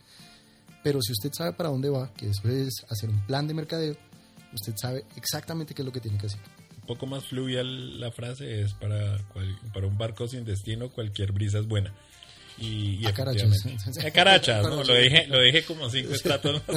Pero 0.83 1.01
si 1.01 1.13
usted 1.13 1.31
sabe 1.35 1.51
para 1.53 1.69
dónde 1.69 1.89
va, 1.89 2.13
que 2.13 2.29
eso 2.29 2.47
es 2.47 2.85
hacer 2.89 3.09
un 3.09 3.25
plan 3.25 3.47
de 3.47 3.55
mercadeo, 3.55 3.95
usted 4.53 4.73
sabe 4.75 5.05
exactamente 5.15 5.73
qué 5.73 5.81
es 5.81 5.85
lo 5.85 5.91
que 5.91 5.99
tiene 5.99 6.17
que 6.17 6.27
hacer. 6.27 6.39
Un 6.81 6.87
poco 6.87 7.05
más 7.05 7.25
fluvial 7.25 7.99
la 7.99 8.11
frase 8.11 8.61
es 8.61 8.73
para, 8.73 9.17
cual- 9.33 9.57
para 9.73 9.87
un 9.87 9.97
barco 9.97 10.27
sin 10.27 10.43
destino, 10.45 10.89
cualquier 10.89 11.31
brisa 11.31 11.59
es 11.59 11.67
buena. 11.67 11.93
Y, 12.57 12.99
y 13.01 13.05
A 13.05 13.13
carachas. 13.13 13.65
A 14.05 14.11
carachas, 14.11 14.63
¿no? 14.63 14.83
Lo 14.83 14.93
dije, 14.95 15.25
lo 15.27 15.39
dije 15.41 15.63
como 15.63 15.89
cinco 15.89 16.13
estratos. 16.13 16.61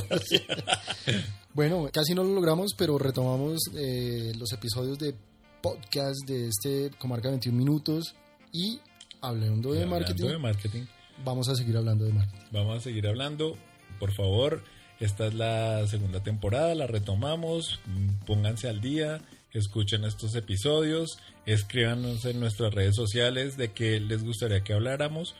Bueno, 1.53 1.89
casi 1.93 2.15
no 2.15 2.25
lo 2.25 2.35
logramos, 2.35 2.73
pero 2.77 2.99
retomamos 2.99 3.61
eh, 3.77 4.33
los 4.37 4.53
episodios 4.53 4.99
de 4.99 5.15
podcast 5.63 6.17
de 6.27 6.49
este 6.49 6.91
Comarca 6.99 7.29
21 7.29 7.57
Minutos 7.57 8.15
y 8.53 8.81
hablando 9.21 9.73
de 9.73 9.85
hablando 9.85 10.01
marketing, 10.07 10.29
de 10.29 10.39
marketing, 10.39 10.83
vamos 11.25 11.49
a 11.49 11.55
seguir 11.55 11.77
hablando 11.77 12.05
de 12.05 12.13
marketing. 12.13 12.47
vamos 12.51 12.77
a 12.79 12.81
seguir 12.81 13.07
hablando. 13.07 13.57
Por 14.01 14.13
favor, 14.13 14.65
esta 15.01 15.27
es 15.27 15.35
la 15.35 15.87
segunda 15.87 16.23
temporada, 16.23 16.75
la 16.75 16.87
retomamos. 16.87 17.81
mm, 17.87 18.25
Pónganse 18.27 18.69
al 18.69 18.81
día, 18.81 19.21
escuchen 19.53 20.05
estos 20.05 20.35
episodios, 20.35 21.19
escríbanos 21.47 22.25
en 22.25 22.41
nuestras 22.41 22.75
redes 22.75 22.97
sociales 22.97 23.57
de 23.57 23.73
qué 23.73 24.01
les 24.01 24.25
gustaría 24.25 24.63
que 24.63 24.73
habláramos. 24.73 25.35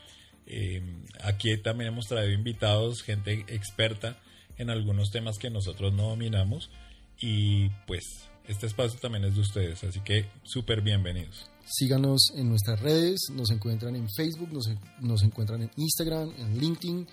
Eh, 0.47 0.81
aquí 1.23 1.55
también 1.57 1.91
hemos 1.91 2.07
traído 2.07 2.31
invitados, 2.31 3.01
gente 3.01 3.45
experta 3.47 4.17
en 4.57 4.69
algunos 4.69 5.11
temas 5.11 5.37
que 5.37 5.49
nosotros 5.49 5.93
no 5.93 6.09
dominamos. 6.09 6.69
Y 7.19 7.69
pues 7.87 8.03
este 8.47 8.67
espacio 8.67 8.99
también 8.99 9.25
es 9.25 9.35
de 9.35 9.41
ustedes, 9.41 9.83
así 9.83 9.99
que 10.01 10.25
súper 10.43 10.81
bienvenidos. 10.81 11.49
Síganos 11.65 12.31
en 12.35 12.49
nuestras 12.49 12.79
redes, 12.79 13.29
nos 13.31 13.49
encuentran 13.49 13.95
en 13.95 14.07
Facebook, 14.09 14.51
nos, 14.51 14.69
nos 15.01 15.23
encuentran 15.23 15.63
en 15.63 15.71
Instagram, 15.77 16.31
en 16.37 16.59
LinkedIn. 16.59 17.07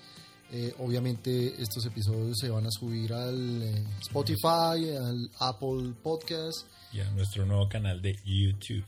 Eh, 0.55 0.71
obviamente 0.77 1.59
estos 1.59 1.83
episodios 1.87 2.37
se 2.39 2.47
van 2.47 2.67
a 2.67 2.69
subir 2.69 3.11
al 3.11 3.63
eh, 3.63 3.83
Spotify, 4.01 4.95
al 4.95 5.31
Apple 5.39 5.95
Podcast. 6.03 6.67
Y 6.93 6.99
a 6.99 7.09
nuestro 7.09 7.43
nuevo 7.47 7.67
canal 7.67 7.99
de 8.03 8.19
YouTube. 8.23 8.85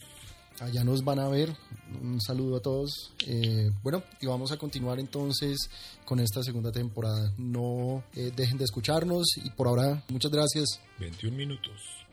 Allá 0.59 0.83
nos 0.83 1.03
van 1.03 1.17
a 1.17 1.27
ver. 1.27 1.55
Un 1.99 2.21
saludo 2.21 2.57
a 2.57 2.59
todos. 2.61 3.11
Eh, 3.25 3.71
bueno, 3.81 4.03
y 4.21 4.27
vamos 4.27 4.51
a 4.51 4.57
continuar 4.57 4.99
entonces 4.99 5.57
con 6.05 6.19
esta 6.19 6.43
segunda 6.43 6.71
temporada. 6.71 7.33
No 7.39 8.03
dejen 8.13 8.59
de 8.59 8.65
escucharnos 8.65 9.25
y 9.43 9.49
por 9.49 9.67
ahora, 9.67 10.03
muchas 10.09 10.31
gracias. 10.31 10.79
21 10.99 11.35
minutos. 11.35 12.05